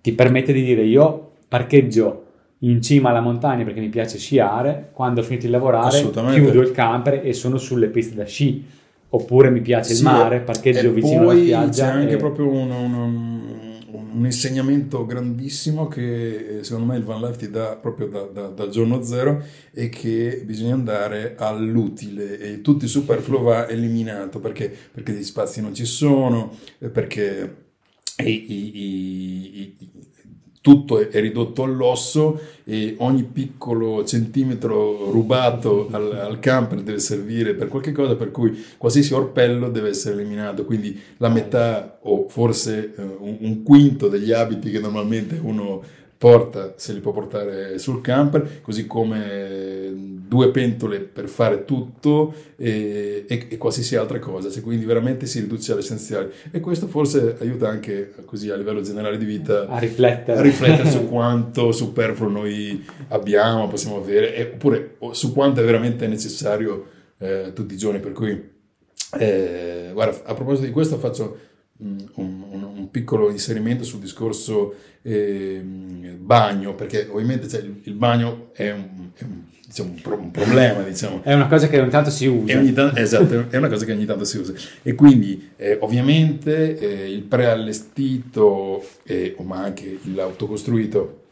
ti 0.00 0.12
permette 0.12 0.52
di 0.52 0.62
dire 0.62 0.82
io 0.82 1.32
parcheggio 1.48 2.24
in 2.62 2.82
cima 2.82 3.10
alla 3.10 3.20
montagna 3.20 3.64
perché 3.64 3.80
mi 3.80 3.88
piace 3.88 4.18
sciare 4.18 4.90
quando 4.92 5.20
ho 5.20 5.22
finito 5.22 5.46
di 5.46 5.52
lavorare 5.52 6.10
chiudo 6.10 6.60
il 6.60 6.70
camper 6.72 7.20
e 7.24 7.32
sono 7.32 7.56
sulle 7.56 7.88
piste 7.88 8.14
da 8.14 8.24
sci 8.24 8.64
oppure 9.10 9.50
mi 9.50 9.60
piace 9.60 9.94
il 9.94 10.02
mare, 10.02 10.40
parcheggio 10.40 10.92
vicino 10.92 11.30
alla 11.30 11.40
spiaggia. 11.40 11.84
C'è 11.84 11.90
anche 11.90 12.14
e... 12.14 12.16
proprio 12.16 12.50
un, 12.50 12.70
un, 12.70 12.94
un, 12.94 14.08
un 14.18 14.24
insegnamento 14.24 15.06
grandissimo 15.06 15.88
che 15.88 16.58
eh, 16.58 16.64
secondo 16.64 16.92
me 16.92 16.98
il 16.98 17.04
Van 17.04 17.20
Life 17.20 17.38
ti 17.38 17.50
dà 17.50 17.76
proprio 17.76 18.08
da, 18.08 18.22
da, 18.22 18.48
dal 18.48 18.70
giorno 18.70 19.02
zero 19.02 19.42
e 19.72 19.88
che 19.88 20.42
bisogna 20.44 20.74
andare 20.74 21.34
all'utile 21.38 22.38
e 22.38 22.60
tutto 22.60 22.84
il 22.84 22.90
superfluo 22.90 23.42
va 23.42 23.68
eliminato 23.68 24.40
perché, 24.40 24.74
perché 24.92 25.12
gli 25.12 25.24
spazi 25.24 25.60
non 25.60 25.74
ci 25.74 25.84
sono, 25.84 26.54
eh, 26.78 26.88
perché 26.88 27.66
i, 28.24 28.52
i, 28.52 29.76
i, 29.78 29.90
tutto 30.68 30.98
è, 30.98 31.18
ridotto 31.18 31.62
all'osso 31.62 32.38
e 32.64 32.94
ogni 32.98 33.22
piccolo 33.22 34.04
centimetro 34.04 35.10
rubato 35.10 35.88
al, 35.90 36.12
al, 36.12 36.38
camper 36.40 36.82
deve 36.82 36.98
servire 36.98 37.54
per 37.54 37.68
qualche 37.68 37.92
cosa, 37.92 38.16
per 38.16 38.30
cui 38.30 38.62
qualsiasi 38.76 39.14
orpello 39.14 39.70
deve 39.70 39.88
essere 39.88 40.16
eliminato, 40.16 40.66
quindi 40.66 41.00
la 41.16 41.30
metà 41.30 42.00
o 42.02 42.28
forse 42.28 42.92
eh, 42.94 43.02
un, 43.02 43.38
un, 43.40 43.62
quinto 43.62 44.08
degli 44.08 44.30
abiti 44.30 44.70
che 44.70 44.78
normalmente 44.78 45.40
uno 45.42 45.82
porta, 46.18 46.74
se 46.76 46.92
li 46.92 47.00
può 47.00 47.12
portare 47.12 47.78
sul 47.78 48.02
camper, 48.02 48.60
così 48.60 48.86
come 48.86 50.17
due 50.28 50.50
pentole 50.50 51.00
per 51.00 51.26
fare 51.26 51.64
tutto 51.64 52.34
e, 52.56 53.24
e, 53.26 53.46
e 53.48 53.56
qualsiasi 53.56 53.96
altra 53.96 54.18
cosa, 54.18 54.50
cioè, 54.50 54.62
quindi 54.62 54.84
veramente 54.84 55.24
si 55.26 55.40
riduce 55.40 55.72
all'essenziale 55.72 56.32
e 56.50 56.60
questo 56.60 56.86
forse 56.86 57.36
aiuta 57.40 57.68
anche 57.68 58.12
così 58.26 58.50
a 58.50 58.56
livello 58.56 58.82
generale 58.82 59.16
di 59.16 59.24
vita 59.24 59.66
a 59.66 59.78
riflettere, 59.78 60.38
a 60.38 60.42
riflettere 60.42 60.90
su 60.90 61.08
quanto 61.08 61.72
superfluo 61.72 62.28
noi 62.28 62.84
abbiamo, 63.08 63.68
possiamo 63.68 63.96
avere, 63.96 64.50
oppure 64.52 64.96
su 65.12 65.32
quanto 65.32 65.60
è 65.60 65.64
veramente 65.64 66.06
necessario 66.06 66.86
eh, 67.18 67.52
tutti 67.54 67.72
i 67.72 67.78
giorni, 67.78 67.98
per 67.98 68.12
cui 68.12 68.56
eh, 69.18 69.90
guarda, 69.94 70.24
a 70.24 70.34
proposito 70.34 70.66
di 70.66 70.72
questo 70.72 70.98
faccio 70.98 71.38
un, 71.78 72.06
un, 72.16 72.62
un, 72.76 72.90
piccolo 72.90 73.30
inserimento 73.30 73.84
sul 73.84 74.00
discorso 74.00 74.74
eh, 75.02 75.62
bagno, 76.18 76.74
perché 76.74 77.08
ovviamente 77.10 77.48
cioè, 77.48 77.60
il, 77.60 77.80
il, 77.84 77.94
bagno 77.94 78.50
è 78.52 78.70
un, 78.72 79.10
è 79.14 79.24
un, 79.24 79.42
diciamo, 79.68 79.90
un, 79.90 80.00
pro, 80.00 80.16
un 80.16 80.30
problema. 80.30 80.82
Diciamo. 80.82 81.22
È 81.22 81.34
una 81.34 81.46
cosa 81.46 81.68
che 81.68 81.78
ogni 81.78 81.90
tanto 81.90 82.10
si 82.10 82.26
usa. 82.26 82.58
Tanto, 82.72 82.96
esatto, 82.96 83.44
è 83.50 83.56
una 83.58 83.68
cosa 83.68 83.84
che 83.84 83.92
ogni 83.92 84.06
tanto 84.06 84.24
si 84.24 84.38
usa. 84.38 84.54
E 84.82 84.94
quindi 84.94 85.50
eh, 85.56 85.76
ovviamente 85.80 86.78
eh, 86.78 87.10
il 87.10 87.22
preallestito, 87.22 88.82
eh, 89.04 89.36
ma 89.42 89.62
anche 89.62 89.98
l'autocostruito, 90.14 91.22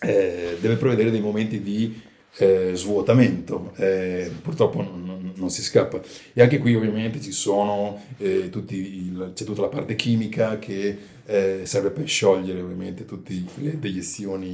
eh, 0.00 0.56
deve 0.60 0.74
prevedere 0.74 1.12
dei 1.12 1.20
momenti 1.20 1.62
di 1.62 2.02
eh, 2.38 2.72
svuotamento, 2.74 3.72
eh, 3.76 4.30
purtroppo 4.42 4.82
non, 4.82 5.32
non, 5.34 5.50
si 5.50 5.62
scappa. 5.62 6.00
E 6.32 6.42
anche 6.42 6.58
qui 6.58 6.74
ovviamente 6.74 7.20
ci 7.20 7.32
sono, 7.32 8.00
eh, 8.18 8.50
il, 8.68 9.32
c'è 9.34 9.44
tutta 9.44 9.62
la 9.62 9.68
parte 9.68 9.94
chimica 9.94 10.58
che 10.58 10.96
eh, 11.24 11.60
serve 11.64 11.90
per 11.90 12.06
sciogliere 12.06 12.60
ovviamente 12.60 13.04
tutte 13.04 13.32
le 13.56 13.78
deiezioni. 13.78 14.52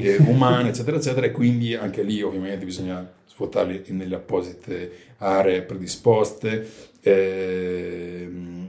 Eh, 0.00 0.16
umane, 0.18 0.70
eccetera, 0.70 0.96
eccetera, 0.96 1.26
e 1.26 1.30
quindi 1.30 1.74
anche 1.74 2.02
lì 2.02 2.22
ovviamente 2.22 2.64
bisogna 2.64 3.08
svuotarli 3.28 3.84
nelle 3.88 4.14
apposite 4.14 4.90
aree 5.18 5.62
predisposte. 5.62 6.66
Ehm, 7.02 8.63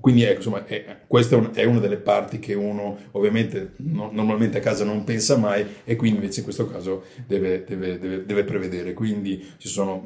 quindi 0.00 0.22
ecco, 0.22 0.36
insomma, 0.36 0.66
è, 0.66 0.98
questa 1.06 1.36
è, 1.36 1.38
un, 1.38 1.50
è, 1.52 1.64
una 1.64 1.80
delle 1.80 1.96
parti 1.96 2.38
che 2.38 2.54
uno 2.54 2.96
ovviamente 3.12 3.72
no, 3.76 4.10
normalmente 4.12 4.58
a 4.58 4.60
casa 4.60 4.84
non 4.84 5.04
pensa 5.04 5.36
mai 5.36 5.64
e 5.84 5.96
quindi 5.96 6.18
invece 6.18 6.40
in 6.40 6.44
questo 6.44 6.66
caso 6.66 7.04
deve, 7.26 7.64
deve, 7.66 7.98
deve, 7.98 8.26
deve 8.26 8.44
prevedere. 8.44 8.92
Quindi 8.92 9.44
ci 9.58 9.68
sono 9.68 10.02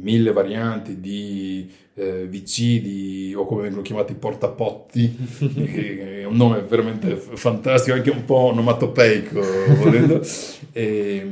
mille 0.00 0.32
varianti 0.32 1.00
di 1.00 1.70
eh, 1.94 2.26
VC 2.26 3.36
o 3.36 3.44
come 3.44 3.62
vengono 3.62 3.82
chiamati 3.82 4.14
portapotti, 4.14 5.16
che 5.72 6.20
è 6.20 6.24
un 6.24 6.36
nome 6.36 6.62
veramente 6.62 7.16
fantastico, 7.16 7.96
anche 7.96 8.10
un 8.10 8.24
po' 8.24 8.50
onomatopeico 8.52 9.40
volendo. 9.82 10.22
e, 10.72 11.26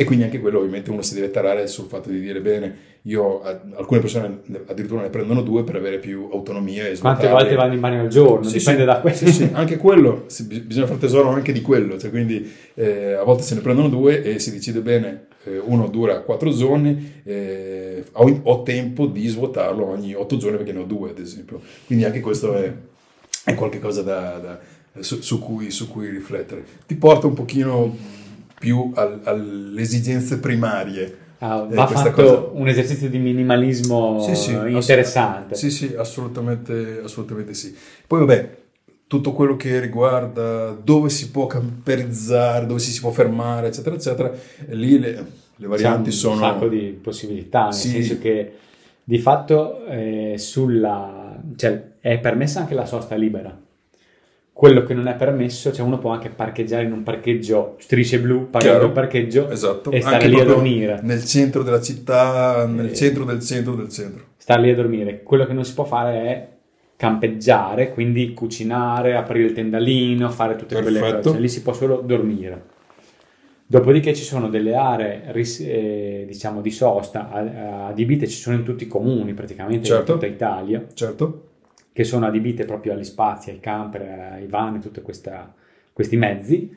e 0.00 0.04
quindi 0.04 0.24
anche 0.24 0.40
quello 0.40 0.60
ovviamente 0.60 0.90
uno 0.90 1.02
si 1.02 1.12
deve 1.12 1.30
tarare 1.30 1.66
sul 1.66 1.84
fatto 1.84 2.08
di 2.08 2.20
dire 2.20 2.40
bene 2.40 2.88
io, 3.02 3.42
alcune 3.42 4.00
persone 4.00 4.40
addirittura 4.66 5.02
ne 5.02 5.10
prendono 5.10 5.42
due 5.42 5.62
per 5.62 5.76
avere 5.76 5.98
più 5.98 6.30
autonomia 6.32 6.86
e 6.86 6.96
Quante 6.98 7.28
volte 7.28 7.54
vanno 7.54 7.74
in 7.74 7.80
bagno 7.80 8.00
al 8.00 8.08
giorno? 8.08 8.48
Sì, 8.48 8.56
Dipende 8.56 8.80
sì, 8.80 8.86
da 8.86 9.00
questo. 9.00 9.26
Sì, 9.26 9.32
sì, 9.32 9.50
anche 9.52 9.76
quello, 9.76 10.24
bisogna 10.64 10.86
fare 10.86 10.98
tesoro 10.98 11.28
anche 11.28 11.52
di 11.52 11.60
quello, 11.60 11.98
cioè 11.98 12.08
quindi 12.08 12.50
eh, 12.72 13.12
a 13.12 13.22
volte 13.24 13.42
se 13.42 13.54
ne 13.54 13.60
prendono 13.60 13.90
due 13.90 14.22
e 14.22 14.38
si 14.38 14.50
decide 14.52 14.80
bene, 14.80 15.26
eh, 15.44 15.58
uno 15.58 15.88
dura 15.88 16.20
quattro 16.20 16.50
giorni, 16.50 17.20
eh, 17.24 18.02
ho, 18.12 18.40
ho, 18.42 18.62
tempo 18.62 19.04
di 19.04 19.28
svuotarlo 19.28 19.86
ogni 19.86 20.14
otto 20.14 20.38
giorni 20.38 20.56
perché 20.56 20.72
ne 20.72 20.78
ho 20.80 20.84
due 20.84 21.10
ad 21.10 21.18
esempio, 21.18 21.60
quindi 21.86 22.06
anche 22.06 22.20
questo 22.20 22.54
è, 22.54 22.72
è 23.44 23.54
qualcosa 23.54 24.00
da, 24.00 24.38
da, 24.38 25.02
su, 25.02 25.20
su, 25.20 25.38
cui, 25.40 25.70
su 25.70 25.90
cui 25.90 26.08
riflettere. 26.08 26.64
Ti 26.86 26.94
porta 26.96 27.26
un 27.26 27.34
pochino 27.34 28.18
più 28.60 28.92
al, 28.94 29.20
alle 29.24 29.80
esigenze 29.80 30.38
primarie 30.38 31.28
Ah, 31.42 31.66
va 31.70 31.86
fatto 31.86 32.10
cosa... 32.10 32.48
un 32.52 32.68
esercizio 32.68 33.08
di 33.08 33.16
minimalismo 33.16 34.20
sì, 34.20 34.34
sì, 34.34 34.52
interessante. 34.52 35.54
Sì, 35.54 35.70
sì, 35.70 35.94
assolutamente, 35.96 37.00
assolutamente 37.02 37.54
sì. 37.54 37.74
Poi 38.06 38.18
vabbè, 38.18 38.58
tutto 39.06 39.32
quello 39.32 39.56
che 39.56 39.80
riguarda 39.80 40.72
dove 40.72 41.08
si 41.08 41.30
può 41.30 41.46
camperizzare, 41.46 42.66
dove 42.66 42.78
si, 42.78 42.90
si 42.90 43.00
può 43.00 43.10
fermare, 43.10 43.68
eccetera, 43.68 43.96
eccetera, 43.96 44.30
lì 44.68 44.98
le, 44.98 45.24
le 45.56 45.66
varianti 45.66 46.10
sono... 46.10 46.34
un 46.34 46.40
sacco 46.40 46.68
di 46.68 46.98
possibilità, 47.02 47.64
nel 47.64 47.72
sì. 47.72 47.88
senso 47.88 48.18
che 48.18 48.52
di 49.02 49.18
fatto 49.18 49.86
eh, 49.86 50.34
sulla... 50.36 51.40
cioè, 51.56 51.92
è 52.00 52.18
permessa 52.18 52.60
anche 52.60 52.74
la 52.74 52.84
sosta 52.84 53.14
libera 53.14 53.58
quello 54.60 54.82
che 54.82 54.92
non 54.92 55.08
è 55.08 55.14
permesso, 55.14 55.72
cioè 55.72 55.86
uno 55.86 55.98
può 55.98 56.10
anche 56.10 56.28
parcheggiare 56.28 56.84
in 56.84 56.92
un 56.92 57.02
parcheggio 57.02 57.76
strisce 57.78 58.20
blu, 58.20 58.50
pagare 58.50 58.84
il 58.84 58.90
parcheggio 58.90 59.48
esatto. 59.48 59.90
e 59.90 60.02
stare 60.02 60.16
anche 60.16 60.28
lì 60.28 60.38
a 60.38 60.44
dormire. 60.44 61.00
Nel 61.02 61.24
centro 61.24 61.62
della 61.62 61.80
città, 61.80 62.66
nel 62.66 62.90
eh, 62.90 62.94
centro 62.94 63.24
del 63.24 63.40
centro 63.40 63.74
del 63.74 63.88
centro. 63.88 64.22
Stare 64.36 64.60
lì 64.60 64.70
a 64.70 64.74
dormire. 64.74 65.22
Quello 65.22 65.46
che 65.46 65.54
non 65.54 65.64
si 65.64 65.72
può 65.72 65.84
fare 65.84 66.12
è 66.12 66.48
campeggiare, 66.96 67.90
quindi 67.90 68.34
cucinare, 68.34 69.16
aprire 69.16 69.46
il 69.46 69.54
tendalino, 69.54 70.28
fare 70.28 70.56
tutte 70.56 70.74
Perfetto. 70.74 70.98
quelle 70.98 71.22
cose. 71.22 71.38
Lì 71.38 71.48
si 71.48 71.62
può 71.62 71.72
solo 71.72 72.02
dormire. 72.04 72.64
Dopodiché 73.64 74.12
ci 74.12 74.24
sono 74.24 74.50
delle 74.50 74.74
aree 74.74 75.32
eh, 75.32 76.24
diciamo 76.26 76.60
di 76.60 76.70
sosta 76.70 77.30
adibite, 77.86 78.28
ci 78.28 78.36
sono 78.36 78.56
in 78.56 78.64
tutti 78.64 78.84
i 78.84 78.88
comuni 78.88 79.32
praticamente 79.32 79.86
certo. 79.86 80.12
in 80.12 80.18
tutta 80.18 80.30
Italia. 80.30 80.84
Certo 80.92 81.48
che 81.92 82.04
sono 82.04 82.26
adibite 82.26 82.64
proprio 82.64 82.92
agli 82.92 83.04
spazi, 83.04 83.50
ai 83.50 83.60
camper, 83.60 84.32
ai 84.32 84.46
van, 84.46 84.80
tutti 84.80 85.00
questi 85.00 86.16
mezzi, 86.16 86.76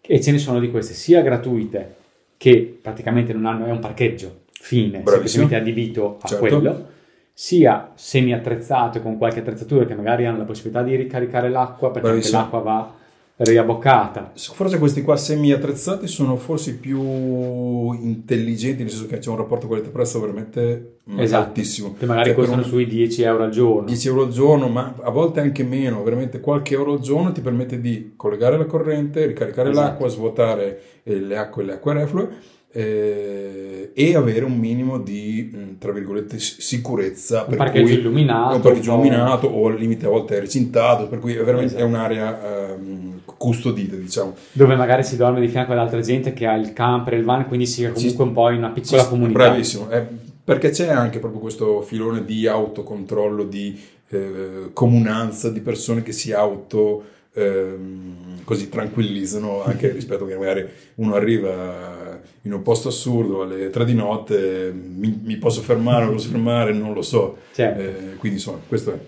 e 0.00 0.20
ce 0.20 0.32
ne 0.32 0.38
sono 0.38 0.60
di 0.60 0.70
queste 0.70 0.94
sia 0.94 1.20
gratuite 1.22 1.94
che 2.36 2.78
praticamente 2.80 3.32
non 3.32 3.46
hanno, 3.46 3.66
è 3.66 3.70
un 3.70 3.78
parcheggio 3.78 4.44
fine, 4.52 5.00
Bravissimo. 5.00 5.46
semplicemente 5.46 5.56
adibito 5.56 6.18
a 6.20 6.28
certo. 6.28 6.46
quello, 6.46 6.86
sia 7.32 7.92
semi 7.94 8.32
attrezzate 8.32 9.02
con 9.02 9.18
qualche 9.18 9.40
attrezzatura 9.40 9.84
che 9.84 9.94
magari 9.94 10.24
hanno 10.24 10.38
la 10.38 10.44
possibilità 10.44 10.82
di 10.82 10.96
ricaricare 10.96 11.50
l'acqua 11.50 11.90
perché 11.90 12.30
l'acqua 12.30 12.58
va 12.60 12.94
riabboccata. 13.36 14.32
Forse 14.34 14.78
questi 14.78 15.02
qua 15.02 15.16
semi 15.16 15.52
attrezzati 15.52 16.06
sono 16.06 16.36
forse 16.36 16.74
più 16.74 17.92
intelligenti, 17.92 18.82
nel 18.82 18.90
senso 18.90 19.06
che 19.06 19.18
c'è 19.18 19.28
un 19.28 19.36
rapporto 19.36 19.66
qualità-prezzo 19.66 20.20
veramente 20.20 21.00
mm, 21.10 21.18
esatto, 21.20 21.44
altissimo. 21.44 21.94
Che 21.98 22.06
magari 22.06 22.30
cioè, 22.30 22.38
costano 22.38 22.62
un... 22.62 22.68
sui 22.68 22.86
10 22.86 23.22
euro 23.22 23.44
al 23.44 23.50
giorno. 23.50 23.86
10 23.86 24.08
euro 24.08 24.22
al 24.22 24.30
giorno, 24.30 24.68
ma 24.68 24.94
a 25.02 25.10
volte 25.10 25.40
anche 25.40 25.62
meno, 25.64 26.02
veramente 26.02 26.40
qualche 26.40 26.74
euro 26.74 26.94
al 26.94 27.00
giorno 27.00 27.32
ti 27.32 27.42
permette 27.42 27.80
di 27.80 28.12
collegare 28.16 28.56
la 28.56 28.66
corrente, 28.66 29.26
ricaricare 29.26 29.70
esatto. 29.70 29.86
l'acqua, 29.86 30.08
svuotare 30.08 30.80
eh, 31.02 31.20
le 31.20 31.36
acque 31.36 31.62
e 31.62 31.66
le 31.66 31.72
acque 31.72 31.92
reflue 31.92 32.54
eh, 32.76 33.90
e 33.94 34.14
avere 34.14 34.44
un 34.44 34.58
minimo 34.58 34.98
di, 34.98 35.50
mm, 35.54 35.78
tra 35.78 35.92
virgolette, 35.92 36.38
sicurezza. 36.38 37.46
Un 37.48 37.56
parcheggio 37.56 37.94
illuminato. 37.94 38.56
Un 38.56 38.60
parcheggio 38.60 38.92
illuminato 38.92 39.46
o 39.46 39.68
al 39.68 39.76
limite 39.76 40.04
a 40.04 40.10
volte 40.10 40.38
recintato, 40.38 41.08
per 41.08 41.18
cui 41.18 41.32
è 41.32 41.42
veramente 41.42 41.76
esatto. 41.76 41.82
è 41.82 41.86
un'area 41.86 42.76
um, 42.78 43.20
custodita, 43.24 43.96
diciamo. 43.96 44.34
Dove 44.52 44.76
magari 44.76 45.04
si 45.04 45.16
dorme 45.16 45.40
di 45.40 45.48
fianco 45.48 45.72
ad 45.72 45.78
altra 45.78 46.02
gente 46.02 46.34
che 46.34 46.46
ha 46.46 46.54
il 46.54 46.74
camper 46.74 47.14
e 47.14 47.16
il 47.16 47.24
van, 47.24 47.46
quindi 47.46 47.64
si 47.64 47.82
è 47.82 47.92
comunque 47.92 48.24
un 48.24 48.32
po' 48.34 48.50
in 48.50 48.58
una 48.58 48.70
piccola 48.70 49.02
sì, 49.02 49.08
comunità. 49.08 49.38
Bravissimo, 49.38 49.90
eh, 49.90 50.06
perché 50.44 50.68
c'è 50.68 50.90
anche 50.90 51.18
proprio 51.18 51.40
questo 51.40 51.80
filone 51.80 52.26
di 52.26 52.46
autocontrollo, 52.46 53.44
di 53.44 53.80
eh, 54.10 54.68
comunanza 54.74 55.48
di 55.48 55.60
persone 55.60 56.02
che 56.02 56.12
si 56.12 56.30
auto 56.32 57.04
ehm, 57.36 58.42
così 58.44 58.68
tranquillizzano 58.68 59.62
anche 59.64 59.90
rispetto 59.92 60.24
a 60.24 60.28
che 60.28 60.36
magari 60.36 60.66
uno 60.96 61.14
arriva 61.14 62.20
in 62.42 62.52
un 62.52 62.62
posto 62.62 62.88
assurdo 62.88 63.42
alle 63.42 63.70
tre 63.70 63.84
di 63.84 63.94
notte, 63.94 64.72
mi, 64.72 65.20
mi 65.22 65.36
posso 65.36 65.60
fermare, 65.60 66.04
non 66.04 66.14
posso 66.14 66.30
fermare, 66.30 66.72
non 66.72 66.92
lo 66.92 67.02
so. 67.02 67.38
Certo. 67.52 67.80
Eh, 67.80 68.16
quindi 68.16 68.38
insomma, 68.38 68.58
questo 68.66 68.92
è. 68.92 68.98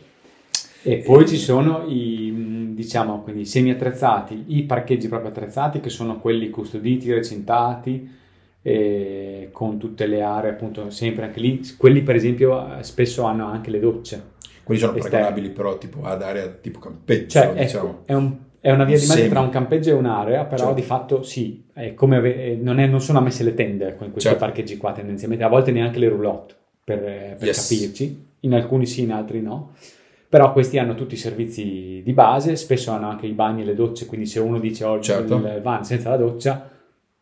E 0.82 0.98
poi 0.98 1.26
ci 1.26 1.36
sono 1.36 1.84
i, 1.86 2.72
diciamo, 2.74 3.22
quindi 3.22 3.44
semi 3.44 3.70
attrezzati, 3.70 4.44
i 4.48 4.62
parcheggi 4.62 5.08
proprio 5.08 5.30
attrezzati 5.30 5.80
che 5.80 5.90
sono 5.90 6.18
quelli 6.18 6.50
custoditi, 6.50 7.12
recintati, 7.12 8.16
con 9.50 9.78
tutte 9.78 10.06
le 10.06 10.20
aree 10.20 10.50
appunto 10.50 10.90
sempre 10.90 11.24
anche 11.24 11.40
lì. 11.40 11.60
Quelli 11.76 12.02
per 12.02 12.16
esempio 12.16 12.66
spesso 12.82 13.22
hanno 13.22 13.46
anche 13.46 13.70
le 13.70 13.80
docce 13.80 14.36
Quelli 14.68 14.80
sono 14.80 14.94
esterni. 14.96 15.16
paragonabili 15.16 15.48
però 15.54 15.78
tipo 15.78 16.02
ad 16.04 16.20
area 16.22 16.46
tipo 16.48 16.78
campeggio, 16.78 17.28
Cioè, 17.30 17.44
ecco, 17.46 17.58
diciamo. 17.62 17.98
è, 18.04 18.12
un- 18.12 18.36
è 18.60 18.70
una 18.70 18.84
via 18.84 18.98
di 18.98 19.06
mezzo 19.06 19.28
tra 19.28 19.40
un 19.40 19.48
campeggio 19.48 19.90
e 19.90 19.92
un'area, 19.94 20.44
però 20.44 20.58
Certo. 20.64 20.74
di 20.74 20.82
fatto 20.82 21.22
sì, 21.22 21.64
è 21.72 21.94
come 21.94 22.18
eh, 22.34 22.58
non, 22.60 22.78
è- 22.78 22.86
non 22.86 23.00
sono 23.00 23.18
ammesse 23.18 23.44
le 23.44 23.54
tende 23.54 23.94
con 23.96 24.10
questi 24.10 24.28
Certo. 24.28 24.44
parcheggi 24.44 24.76
qua 24.76 24.92
tendenzialmente, 24.92 25.42
a 25.44 25.48
volte 25.48 25.70
neanche 25.72 25.98
le 25.98 26.08
roulotte, 26.08 26.54
per, 26.84 26.98
eh, 26.98 27.36
per 27.38 27.46
Yes. 27.48 27.66
capirci, 27.68 28.26
in 28.40 28.52
alcuni 28.54 28.84
sì, 28.84 29.02
in 29.02 29.12
altri 29.12 29.40
no. 29.40 29.72
Però 30.28 30.52
questi 30.52 30.78
hanno 30.78 30.94
tutti 30.94 31.14
i 31.14 31.16
servizi 31.16 32.02
di 32.04 32.12
base, 32.12 32.54
spesso 32.56 32.90
hanno 32.90 33.08
anche 33.08 33.26
i 33.26 33.32
bagni 33.32 33.62
e 33.62 33.64
le 33.64 33.74
docce, 33.74 34.04
quindi 34.04 34.26
se 34.26 34.38
uno 34.40 34.58
dice 34.58 34.84
oggi 34.84 35.10
Certo. 35.10 35.36
il 35.36 35.60
van 35.62 35.84
senza 35.86 36.10
la 36.10 36.16
doccia, 36.18 36.68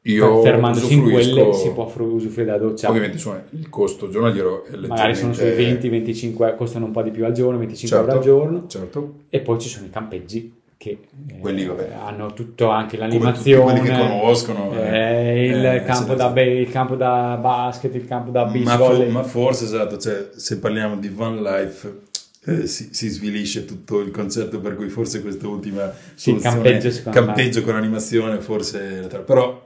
Io 0.07 0.43
fermandosi 0.43 0.93
in 0.95 1.03
quelle 1.03 1.53
si 1.55 1.71
può 1.71 1.87
fru- 1.87 2.13
usufruire 2.15 2.53
della 2.53 2.63
doccia. 2.65 2.89
Ovviamente 2.89 3.17
insomma, 3.17 3.43
il 3.51 3.69
costo 3.69 4.09
giornaliero 4.09 4.65
è 4.65 4.77
Magari 4.77 5.15
sono 5.15 5.33
sui 5.33 5.45
leggermente- 5.45 5.89
20-25, 5.89 6.57
costano 6.57 6.85
un 6.87 6.93
po' 6.93 7.03
di 7.03 7.11
più 7.11 7.25
al 7.25 7.33
giorno, 7.33 7.59
25 7.59 7.97
Certo. 7.97 8.11
euro 8.13 8.19
al 8.19 8.25
giorno. 8.25 8.65
Certo. 8.69 9.15
E 9.29 9.41
poi 9.41 9.59
ci 9.59 9.69
sono 9.69 9.87
i 9.87 9.91
campeggi 9.91 10.53
che 10.79 10.91
eh, 11.31 11.39
Quelli, 11.39 11.65
vabbè. 11.65 11.89
hanno 12.05 12.33
tutto 12.35 12.69
anche 12.69 12.97
l'animazione, 12.99 13.81
quelli 13.81 13.89
che 13.89 13.97
conoscono. 13.97 14.73
eh, 14.79 15.47
il, 15.47 15.65
eh, 15.65 15.83
campo 15.85 16.15
da 16.15 16.33
il 16.43 16.69
campo 16.71 16.95
da 16.97 17.39
basket, 17.41 17.95
il 17.95 18.07
campo 18.07 18.31
da 18.31 18.45
beach 18.45 18.65
ma, 18.65 18.77
fo- 18.77 18.87
volley. 18.89 19.11
ma 19.11 19.23
forse 19.23 19.65
esatto, 19.65 19.97
cioè, 19.99 20.29
se 20.37 20.59
parliamo 20.59 20.97
di 20.99 21.09
van 21.09 21.43
life 21.43 22.01
eh, 22.45 22.67
si, 22.67 22.91
si 22.93 23.09
svilisce 23.09 23.65
tutto 23.65 24.01
il 24.01 24.11
concetto 24.13 24.61
per 24.61 24.77
cui 24.77 24.89
forse 24.89 25.21
quest'ultima 25.23 25.93
Sì, 26.15 26.37
campeggio, 26.37 26.91
campeggio 27.11 27.63
con 27.63 27.75
animazione 27.75 28.39
forse 28.41 29.09
però 29.27 29.66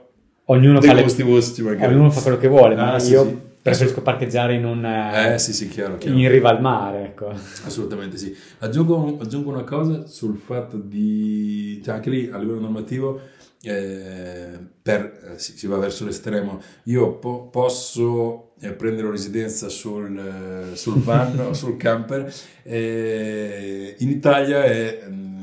ognuno, 0.53 0.81
fa 0.81 0.93
le- 0.93 1.01
gusti 1.01 1.21
ognuno 1.61 2.09
fa 2.11 2.21
quello 2.21 2.37
che 2.37 2.47
vuole, 2.47 2.75
ma 2.75 2.93
Ah, 2.93 2.99
sì, 2.99 3.11
io 3.11 3.23
sì. 3.25 3.37
preferisco 3.61 4.01
parcheggiare 4.01 4.53
in 4.55 4.65
un 4.65 4.83
eh, 4.85 5.37
sì 5.53 5.67
chiaro, 5.67 5.97
chiaro. 5.97 6.17
in 6.17 6.29
riva 6.29 6.49
al 6.49 6.61
mare, 6.61 7.03
ecco. 7.05 7.29
assolutamente 7.65 8.17
sì 8.17 8.35
aggiungo, 8.59 9.17
aggiungo 9.21 9.49
una 9.49 9.63
cosa 9.63 10.05
sul 10.07 10.37
fatto 10.37 10.77
di 10.77 11.81
cioè 11.83 11.95
anche 11.95 12.09
lì 12.09 12.29
a 12.31 12.37
livello 12.37 12.59
normativo 12.59 13.19
eh, 13.63 14.57
per, 14.81 15.33
eh, 15.35 15.39
si, 15.39 15.67
va 15.67 15.77
verso 15.77 16.03
l'estremo 16.03 16.59
io 16.85 17.13
po- 17.19 17.47
posso 17.51 18.53
eh, 18.59 18.71
prendere 18.71 19.11
residenza 19.11 19.69
sul, 19.69 20.71
sul 20.73 20.99
van 21.03 21.39
o 21.39 21.53
sul 21.53 21.77
camper 21.77 22.33
eh, 22.63 23.95
in 23.99 24.09
Italia 24.09 24.63
è 24.63 25.03
mm, 25.07 25.40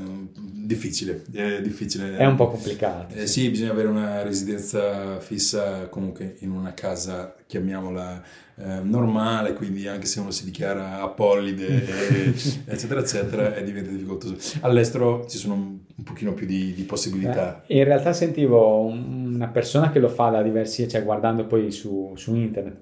difficile 0.69 1.23
è 1.33 1.63
difficile 1.63 2.17
È 2.17 2.27
un 2.27 2.37
po' 2.37 2.49
complicato. 2.49 3.15
eh, 3.15 3.27
sì, 3.27 3.49
bisogna 3.49 3.71
avere 3.71 3.89
una 3.89 4.23
residenza 4.23 5.19
fissa 5.19 5.89
comunque 5.89 6.37
in 6.41 6.51
una 6.51 6.75
casa, 6.75 7.35
chiamiamola 7.47 8.23
eh, 8.57 8.81
normale, 8.83 9.55
quindi 9.55 9.89
anche 9.89 10.05
se 10.07 10.21
uno 10.21 10.31
si 10.31 10.45
dichiara 10.45 11.01
apollide, 11.01 11.67
eh, 12.29 12.35
eccetera, 12.67 13.01
eccetera, 13.01 13.55
è 13.55 13.65
diventa 13.65 13.91
difficoltoso. 13.91 14.37
All'estero 14.61 15.25
ci 15.27 15.39
sono 15.39 15.55
un, 15.55 15.79
pochino 16.05 16.35
più 16.35 16.47
di, 16.47 16.75
di 16.75 16.83
possibilità. 16.83 17.65
Eh, 17.67 17.79
in 17.79 17.85
realtà 17.85 18.13
sentivo 18.13 18.81
un- 18.81 19.35
una 19.35 19.49
persona 19.49 19.91
che 19.91 20.01
lo 20.01 20.09
fa 20.09 20.29
da 20.29 20.43
diversi, 20.43 20.87
cioè 20.87 21.03
guardando 21.03 21.47
poi 21.47 21.71
su, 21.71 22.13
su 22.17 22.35
internet, 22.35 22.77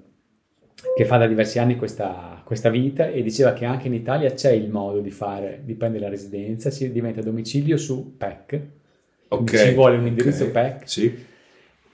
che 0.95 1.05
fa 1.05 1.17
da 1.17 1.27
diversi 1.27 1.59
anni 1.59 1.75
questa, 1.75 2.41
questa 2.43 2.69
vita 2.69 3.07
e 3.07 3.23
diceva 3.23 3.53
che 3.53 3.65
anche 3.65 3.87
in 3.87 3.93
Italia 3.93 4.31
c'è 4.31 4.51
il 4.51 4.69
modo 4.69 4.99
di 4.99 5.11
fare, 5.11 5.61
dipende 5.63 5.97
dalla 5.99 6.11
residenza, 6.11 6.69
si 6.69 6.91
diventa 6.91 7.21
domicilio 7.21 7.77
su 7.77 8.15
PEC, 8.17 8.59
Ok. 9.29 9.57
ci 9.57 9.73
vuole 9.73 9.97
un 9.97 10.05
indirizzo 10.07 10.45
ok, 10.45 10.49
PEC 10.51 10.81
Sì, 10.85 11.25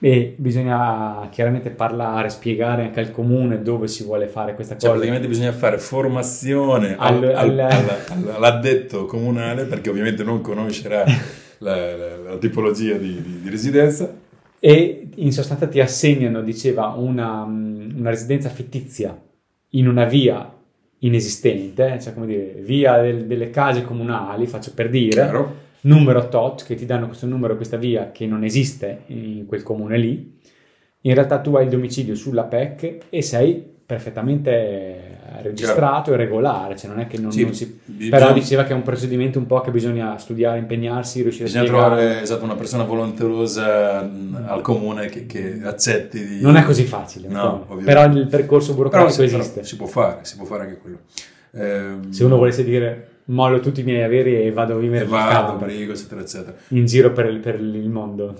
e 0.00 0.34
bisogna 0.36 1.28
chiaramente 1.30 1.70
parlare, 1.70 2.28
spiegare 2.28 2.82
anche 2.82 3.00
al 3.00 3.10
comune 3.10 3.62
dove 3.62 3.88
si 3.88 4.04
vuole 4.04 4.26
fare 4.26 4.54
questa 4.54 4.74
cioè 4.74 4.90
cosa. 4.90 4.92
praticamente 5.00 5.28
bisogna 5.28 5.52
fare 5.52 5.78
formazione 5.78 6.94
al- 6.98 7.24
Al- 7.24 7.24
al- 7.24 7.34
al- 7.34 7.58
alla- 7.60 7.98
alla- 8.08 8.34
all'addetto 8.36 9.06
comunale 9.06 9.64
perché 9.64 9.88
ovviamente 9.88 10.22
non 10.22 10.42
conoscerà 10.42 11.04
la, 11.58 11.96
la- 11.96 12.16
la 12.18 12.36
tipologia 12.36 12.96
di, 12.96 13.20
di- 13.22 13.40
di 13.40 13.48
residenza. 13.50 14.12
E 14.66 15.08
in 15.16 15.30
sostanza 15.30 15.66
ti 15.66 15.78
assegnano, 15.78 16.40
diceva, 16.40 16.86
una, 16.96 17.44
mm, 17.44 17.98
una 17.98 18.08
residenza 18.08 18.48
fittizia 18.48 19.14
in 19.72 19.86
una 19.86 20.06
via 20.06 20.50
inesistente, 21.00 22.00
cioè 22.00 22.14
come 22.14 22.24
dire, 22.24 22.54
via 22.62 22.98
del- 23.02 23.26
delle 23.26 23.50
case 23.50 23.84
comunali, 23.84 24.46
faccio 24.46 24.72
per 24.72 24.88
dire, 24.88 25.10
Chiaro? 25.10 25.54
numero 25.82 26.28
tot, 26.28 26.64
che 26.64 26.76
ti 26.76 26.86
danno 26.86 27.08
questo 27.08 27.26
numero, 27.26 27.56
questa 27.56 27.76
via 27.76 28.10
che 28.10 28.24
non 28.26 28.42
esiste 28.42 29.02
in 29.08 29.44
quel 29.44 29.62
comune 29.62 29.98
lì. 29.98 30.40
In 31.02 31.12
realtà 31.12 31.40
tu 31.40 31.54
hai 31.56 31.64
il 31.64 31.70
domicilio 31.70 32.14
sulla 32.14 32.44
PEC 32.44 33.00
e 33.10 33.20
sei 33.20 33.62
perfettamente 33.84 35.13
registrato 35.42 36.12
e 36.12 36.16
regolare, 36.16 36.76
cioè 36.76 36.90
non 36.90 37.00
è 37.00 37.06
che 37.06 37.18
non, 37.18 37.30
Sì, 37.32 37.42
non 37.44 37.54
si... 37.54 37.78
bisogna- 37.84 38.16
Però 38.18 38.32
diceva 38.32 38.64
che 38.64 38.72
è 38.72 38.74
un 38.74 38.82
procedimento 38.82 39.38
un 39.38 39.46
po' 39.46 39.60
che 39.60 39.70
bisogna 39.70 40.16
studiare, 40.18 40.58
impegnarsi, 40.58 41.22
riuscire 41.22 41.44
Bisogna 41.44 41.64
a 41.64 41.66
spiegare. 41.66 41.94
trovare 41.96 42.22
esatto, 42.22 42.44
una 42.44 42.54
persona 42.54 42.84
volenterosa 42.84 44.02
mh, 44.02 44.44
al 44.48 44.60
comune 44.62 45.06
che, 45.06 45.26
che 45.26 45.60
accetti 45.64 46.26
di... 46.26 46.40
Non 46.40 46.56
è 46.56 46.64
così 46.64 46.84
facile, 46.84 47.28
No, 47.28 47.66
però 47.84 48.04
il 48.06 48.26
percorso 48.28 48.74
Però, 48.74 48.88
burocratico 48.88 49.22
però 49.24 49.38
esiste. 49.38 49.64
si 49.64 49.76
può 49.76 49.86
fare, 49.86 50.18
si 50.22 50.36
può 50.36 50.44
fare 50.44 50.62
anche 50.64 50.78
quello. 50.78 50.98
Ehm, 51.52 52.10
Se 52.10 52.24
uno 52.24 52.36
volesse 52.36 52.64
dire 52.64 53.08
mollo 53.26 53.60
tutti 53.60 53.80
i 53.80 53.84
miei 53.84 54.02
averi 54.02 54.42
e 54.44 54.52
vado 54.52 54.74
a 54.74 54.78
vivere 54.78 55.04
e 55.04 55.08
vado, 55.08 55.54
brigo, 55.56 55.92
eccetera, 55.92 56.20
eccetera. 56.20 56.54
in 56.68 56.84
giro 56.84 57.12
per 57.12 57.26
il, 57.26 57.38
per 57.38 57.54
il 57.60 57.88
mondo. 57.88 58.34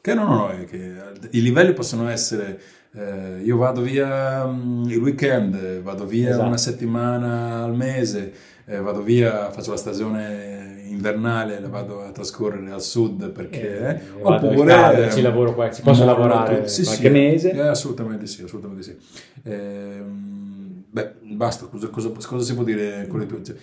Che 0.00 0.14
no, 0.14 0.24
no, 0.24 0.34
no, 0.36 0.48
è 0.50 0.64
che 0.64 0.92
i 1.32 1.42
livelli 1.42 1.74
possono 1.74 2.08
essere, 2.08 2.58
eh, 2.92 3.40
io 3.42 3.56
vado 3.56 3.80
via 3.82 4.44
mm, 4.46 4.88
il 4.88 4.98
weekend, 4.98 5.54
eh, 5.54 5.80
vado 5.80 6.04
via 6.06 6.30
Esatto. 6.30 6.46
una 6.46 6.56
settimana 6.56 7.62
al 7.62 7.74
mese, 7.74 8.32
eh, 8.66 8.78
vado 8.80 9.02
via, 9.02 9.50
faccio 9.50 9.70
la 9.70 9.76
stagione 9.76 10.82
invernale, 10.88 11.60
la 11.60 11.68
vado 11.68 12.02
a 12.02 12.10
trascorrere 12.10 12.70
al 12.70 12.82
sud 12.82 13.30
perché... 13.30 13.78
Eh, 13.78 13.90
eh, 13.92 14.00
oppure... 14.22 15.06
eh, 15.06 15.10
ci 15.12 15.22
lavoro 15.22 15.54
qua, 15.54 15.70
ci 15.70 15.82
posso 15.82 16.04
lavorare. 16.04 16.66
Sì, 16.68 16.82
qualche 16.82 17.02
sì, 17.06 17.10
mese. 17.10 17.52
eh, 17.52 17.60
assolutamente 17.60 18.26
sì, 18.26 18.42
assolutamente 18.42 18.82
sì. 18.82 18.96
Ehm, 19.44 20.82
beh, 20.90 21.12
basta, 21.34 21.66
cosa, 21.66 21.88
cosa- 21.88 22.10
cosa 22.10 22.44
si 22.44 22.54
può 22.54 22.64
dire 22.64 23.06
con 23.08 23.20
le 23.20 23.26
tue... 23.26 23.42
cioè, 23.44 23.54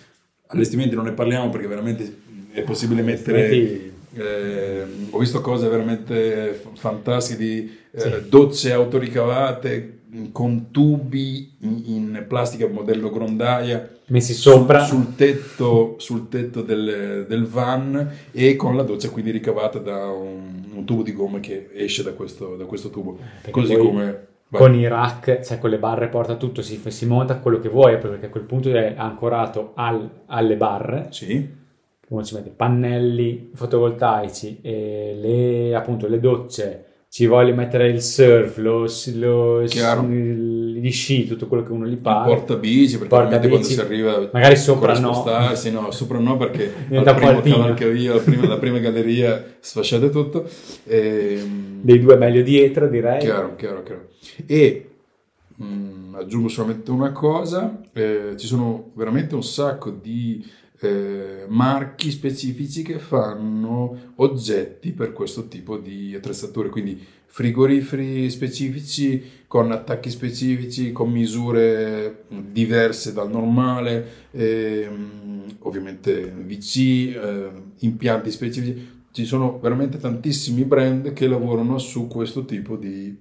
allestimenti 0.46 0.94
non 0.94 1.04
ne 1.04 1.12
parliamo 1.12 1.50
perché 1.50 1.66
veramente 1.66 2.16
è 2.52 2.62
possibile 2.62 3.02
mettere... 3.02 3.96
Eh, 4.14 4.84
ho 5.10 5.18
visto 5.18 5.40
cose 5.40 5.68
veramente 5.68 6.58
fantastiche 6.74 7.38
di 7.38 7.78
eh, 7.92 8.00
Sì. 8.00 8.28
docce 8.28 8.72
autoricavate 8.72 9.96
con 10.32 10.70
tubi 10.70 11.52
in, 11.60 11.82
in 11.84 12.24
plastica 12.26 12.66
modello 12.66 13.10
grondaia 13.10 13.96
messi 14.06 14.32
sopra. 14.32 14.82
sul, 14.84 15.04
sul 15.04 15.14
tetto, 15.14 15.94
sul 15.98 16.28
tetto 16.28 16.62
del, 16.62 17.26
del 17.28 17.44
van 17.44 18.10
e 18.32 18.56
con 18.56 18.74
la 18.76 18.82
doccia 18.82 19.10
quindi 19.10 19.30
ricavata 19.30 19.78
da 19.78 20.08
un, 20.10 20.62
un 20.74 20.84
tubo 20.86 21.02
di 21.02 21.12
gomma 21.12 21.40
che 21.40 21.68
esce 21.74 22.02
da 22.02 22.12
questo, 22.14 22.56
da 22.56 22.64
questo 22.64 22.88
tubo. 22.88 23.18
Perché 23.42 23.50
Così 23.50 23.76
come... 23.76 24.26
vai. 24.48 24.60
Con 24.60 24.74
i 24.74 24.88
rack, 24.88 25.42
cioè 25.42 25.58
con 25.58 25.68
le 25.68 25.78
barre 25.78 26.08
porta 26.08 26.36
tutto, 26.36 26.62
si, 26.62 26.80
si 26.88 27.04
monta 27.06 27.36
quello 27.36 27.58
che 27.60 27.68
vuoi, 27.68 27.98
perché 27.98 28.26
a 28.26 28.30
quel 28.30 28.44
punto 28.44 28.70
è 28.70 28.94
ancorato 28.96 29.72
al- 29.74 30.08
alle 30.26 30.56
barre, 30.56 31.08
Sì, 31.10 31.46
uno 32.08 32.24
ci 32.24 32.34
mette 32.34 32.50
pannelli 32.50 33.50
fotovoltaici 33.54 34.58
e 34.62 35.16
le, 35.20 35.74
appunto 35.74 36.08
le 36.08 36.20
docce, 36.20 36.84
ci 37.10 37.26
voglio 37.26 37.54
mettere 37.54 37.88
il 37.88 38.02
surf, 38.02 38.56
lo, 38.58 38.86
lo- 39.14 39.62
il- 40.12 40.78
gli 40.78 40.90
sci, 40.92 41.26
tutto 41.26 41.46
quello 41.48 41.62
che 41.64 41.72
uno 41.72 41.86
gli 41.86 41.92
il 41.92 41.98
pare. 41.98 42.34
portabici 42.34 42.92
perché 42.98 43.08
Porta 43.08 43.24
ovviamente 43.36 43.48
quando 43.48 43.66
bici. 43.66 43.78
si 43.80 43.84
arriva 43.84 44.28
Magari 44.32 44.56
sopra 44.56 44.98
no. 44.98 45.12
spostarsi, 45.14 45.70
no, 45.70 45.90
sopra 45.90 46.18
no 46.18 46.36
perché 46.36 46.72
al 46.94 47.40
primo 47.40 47.56
cavalcavia, 47.56 48.14
la 48.14 48.20
prima, 48.20 48.46
la 48.46 48.58
prima 48.58 48.78
galleria 48.78 49.44
sfasciate 49.60 50.10
tutto. 50.10 50.46
Ehm, 50.86 51.80
Dei 51.82 51.98
due 52.00 52.16
meglio 52.16 52.42
dietro, 52.42 52.88
direi. 52.88 53.20
Chiaro, 53.20 53.54
chiaro, 53.56 53.82
chiaro. 53.82 54.08
E 54.46 54.88
mh, 55.56 56.14
aggiungo 56.16 56.48
solamente 56.48 56.90
una 56.90 57.12
cosa, 57.12 57.80
eh, 57.92 58.34
ci 58.36 58.46
sono 58.46 58.90
veramente 58.94 59.34
un 59.34 59.42
sacco 59.42 59.90
di 59.90 60.44
eh, 60.80 61.44
marchi 61.48 62.10
specifici 62.10 62.82
che 62.82 62.98
fanno 62.98 64.12
oggetti 64.16 64.92
per 64.92 65.12
questo 65.12 65.48
tipo 65.48 65.76
di 65.76 66.14
attrezzature, 66.14 66.68
quindi 66.68 67.04
frigoriferi 67.26 68.30
specifici 68.30 69.22
con 69.46 69.72
attacchi 69.72 70.10
specifici, 70.10 70.92
con 70.92 71.10
misure 71.10 72.24
diverse 72.28 73.12
dal 73.12 73.30
normale, 73.30 74.26
ehm, 74.30 75.44
ovviamente 75.60 76.22
VC, 76.22 76.76
eh, 76.76 77.50
impianti 77.80 78.30
specifici. 78.30 78.96
Ci 79.10 79.24
sono 79.24 79.58
veramente 79.58 79.98
tantissimi 79.98 80.64
brand 80.64 81.12
che 81.12 81.26
lavorano 81.26 81.78
su 81.78 82.06
questo 82.06 82.44
tipo 82.44 82.76
di 82.76 83.16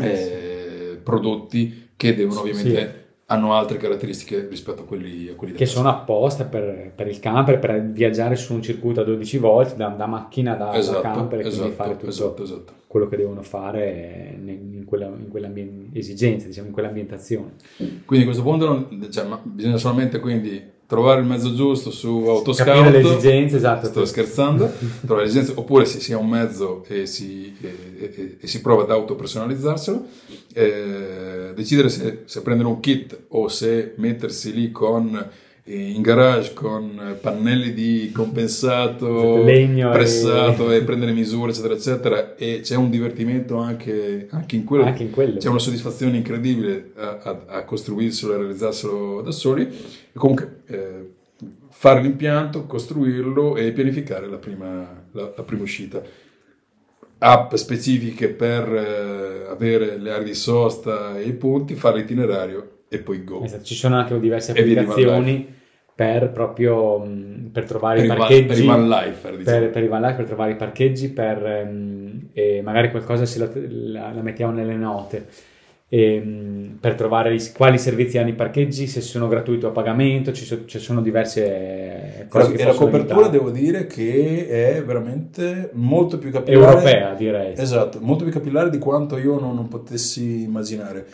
eh, 0.00 0.98
prodotti 1.02 1.90
che 1.96 2.14
devono 2.14 2.40
ovviamente 2.40 3.00
hanno 3.30 3.54
altre 3.54 3.78
caratteristiche 3.78 4.48
rispetto 4.48 4.82
a 4.82 4.84
quelli, 4.84 5.28
a 5.28 5.34
quelli 5.34 5.52
Che 5.52 5.64
sono 5.64 5.88
apposta 5.88 6.44
per, 6.44 6.90
per 6.94 7.06
il 7.06 7.20
camper, 7.20 7.60
per 7.60 7.80
viaggiare 7.80 8.34
su 8.34 8.54
un 8.54 8.60
circuito 8.60 9.02
a 9.02 9.04
12 9.04 9.38
volt 9.38 9.76
da, 9.76 9.86
da 9.88 10.06
macchina 10.06 10.54
da, 10.54 10.66
da 10.66 10.76
esatto, 10.76 11.00
camper 11.00 11.38
e 11.38 11.42
quindi 11.42 11.58
esatto, 11.60 11.74
fare 11.74 11.96
tutto 11.96 12.08
esatto, 12.08 12.42
esatto. 12.42 12.72
quello 12.88 13.08
che 13.08 13.16
devono 13.16 13.42
fare 13.42 14.36
in, 14.36 14.82
quella, 14.84 15.06
in 15.06 15.28
quell'ambien- 15.28 15.90
esigenza, 15.92 16.48
diciamo, 16.48 16.66
in 16.66 16.72
quell'ambientazione. 16.72 17.52
Quindi 18.04 18.24
a 18.26 18.28
questo 18.28 18.42
punto 18.42 18.66
non- 18.66 19.08
cioè, 19.12 19.24
ma 19.26 19.40
bisogna 19.40 19.76
solamente 19.76 20.18
quindi 20.18 20.60
trovare 20.90 21.20
il 21.20 21.26
mezzo 21.26 21.54
giusto 21.54 21.92
su 21.92 22.24
Autoscout. 22.26 22.68
Capire 22.68 22.90
le 22.90 22.98
esigenze, 22.98 23.56
esatto. 23.58 23.86
Sto 23.86 24.04
scherzando. 24.04 24.68
trovare 25.06 25.22
le 25.22 25.30
esigenze, 25.30 25.52
oppure 25.54 25.84
se 25.84 26.00
si 26.00 26.12
ha 26.12 26.18
un 26.18 26.28
mezzo 26.28 26.84
e 26.88 27.06
si, 27.06 27.56
e, 27.60 27.76
e, 28.00 28.36
e 28.40 28.46
si 28.48 28.60
prova 28.60 28.82
ad 28.82 28.90
autopersonalizzarselo. 28.90 30.04
Eh, 30.52 31.52
decidere 31.54 31.90
se, 31.90 32.22
se 32.24 32.42
prendere 32.42 32.68
un 32.68 32.80
kit 32.80 33.16
o 33.28 33.46
se 33.46 33.94
mettersi 33.98 34.52
lì 34.52 34.72
con 34.72 35.30
in 35.72 36.02
garage 36.02 36.52
con 36.52 37.16
pannelli 37.20 37.72
di 37.72 38.10
compensato, 38.12 39.42
Legno 39.44 39.90
pressato 39.90 40.70
e... 40.72 40.76
e... 40.76 40.82
prendere 40.82 41.12
misure, 41.12 41.52
eccetera, 41.52 41.74
eccetera. 41.74 42.34
E 42.36 42.60
c'è 42.62 42.76
un 42.76 42.90
divertimento 42.90 43.56
anche, 43.56 44.26
anche, 44.30 44.56
in, 44.56 44.64
quello. 44.64 44.84
anche 44.84 45.04
in 45.04 45.10
quello. 45.10 45.38
C'è 45.38 45.48
una 45.48 45.58
soddisfazione 45.58 46.16
incredibile 46.16 46.92
a, 46.96 47.18
a, 47.22 47.42
a 47.46 47.64
costruirselo 47.64 48.32
e 48.32 48.34
a 48.34 48.38
realizzarselo 48.38 49.22
da 49.22 49.30
soli. 49.30 49.62
E 49.62 50.18
comunque, 50.18 50.62
eh, 50.66 51.10
fare 51.70 52.02
l'impianto, 52.02 52.66
costruirlo 52.66 53.56
e 53.56 53.72
pianificare 53.72 54.28
la 54.28 54.38
prima, 54.38 55.04
la, 55.12 55.32
la 55.36 55.42
prima 55.42 55.62
uscita. 55.62 56.02
App 57.22 57.54
specifiche 57.54 58.28
per 58.28 58.72
eh, 58.72 59.46
avere 59.50 59.98
le 59.98 60.10
aree 60.10 60.24
di 60.24 60.34
sosta 60.34 61.18
e 61.18 61.24
i 61.24 61.32
punti, 61.32 61.74
fare 61.74 61.98
l'itinerario 61.98 62.78
e 62.88 62.98
poi 62.98 63.22
go. 63.22 63.44
Esatto, 63.44 63.64
ci 63.64 63.74
sono 63.74 63.96
anche 63.96 64.18
diverse 64.18 64.50
applicazioni 64.50 65.58
per 66.00 66.30
proprio 66.30 67.06
per 67.52 67.64
trovare 67.66 67.96
per 67.96 68.04
i 68.04 68.08
parcheggi 68.08 68.46
per 68.46 68.58
i 68.58 68.66
van 68.66 68.88
lifer, 68.88 69.36
diciamo. 69.36 69.58
per, 69.58 69.70
per, 69.70 69.82
i 69.82 69.86
van 69.86 70.00
life, 70.00 70.14
per 70.14 70.24
trovare 70.24 70.52
i 70.52 70.56
parcheggi 70.56 71.10
per, 71.10 71.66
um, 71.68 72.28
e 72.32 72.62
magari 72.62 72.90
qualcosa 72.90 73.26
se 73.26 73.38
la, 73.38 73.50
la, 73.52 74.12
la 74.14 74.22
mettiamo 74.22 74.50
nelle 74.50 74.76
note 74.76 75.26
e, 75.90 76.22
um, 76.24 76.78
per 76.80 76.94
trovare 76.94 77.36
quali 77.54 77.76
servizi 77.76 78.16
hanno 78.16 78.30
i 78.30 78.34
parcheggi 78.34 78.86
se 78.86 79.02
sono 79.02 79.28
gratuiti 79.28 79.66
o 79.66 79.68
a 79.68 79.72
pagamento 79.72 80.32
ci, 80.32 80.46
so, 80.46 80.64
ci 80.64 80.78
sono 80.78 81.02
diverse 81.02 82.24
cose 82.30 82.54
e 82.54 82.64
la 82.64 82.72
copertura 82.72 83.26
aiutare. 83.26 83.30
devo 83.30 83.50
dire 83.50 83.86
che 83.86 84.46
è 84.48 84.82
veramente 84.82 85.68
molto 85.74 86.16
più 86.16 86.30
capillare 86.30 86.66
europea 86.66 87.12
direi 87.12 87.52
esatto 87.58 87.98
molto 88.00 88.24
più 88.24 88.32
capillare 88.32 88.70
di 88.70 88.78
quanto 88.78 89.18
io 89.18 89.38
non, 89.38 89.54
non 89.54 89.68
potessi 89.68 90.44
immaginare 90.44 91.04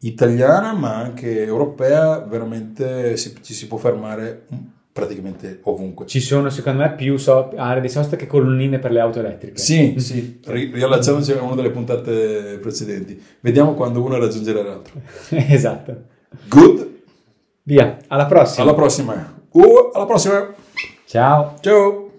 italiana 0.00 0.72
ma 0.72 0.96
anche 0.96 1.44
europea, 1.44 2.20
veramente 2.20 3.16
si, 3.16 3.34
ci 3.42 3.54
si 3.54 3.66
può 3.66 3.78
fermare 3.78 4.46
praticamente 4.92 5.60
ovunque. 5.64 6.06
Ci 6.06 6.20
sono 6.20 6.50
secondo 6.50 6.82
me 6.82 6.92
più 6.94 7.16
so- 7.16 7.52
aree 7.56 7.80
di 7.80 7.88
sosta 7.88 8.16
che 8.16 8.26
colonnine 8.26 8.78
per 8.78 8.90
le 8.90 9.00
auto 9.00 9.20
elettriche. 9.20 9.58
Sì, 9.58 9.94
sì, 9.98 10.40
riallacciamoci 10.44 11.32
a 11.32 11.42
una 11.42 11.54
delle 11.54 11.70
puntate 11.70 12.58
precedenti. 12.60 13.20
Vediamo 13.40 13.74
quando 13.74 14.02
uno 14.02 14.18
raggiungerà 14.18 14.62
l'altro. 14.62 15.00
esatto. 15.30 15.96
Good. 16.48 16.88
Via, 17.62 17.98
alla 18.08 18.26
prossima. 18.26 18.64
Alla 18.64 18.74
prossima. 18.74 19.38
Uh, 19.50 19.90
alla 19.92 20.06
prossima. 20.06 20.54
Ciao. 21.06 21.54
Ciao. 21.60 22.09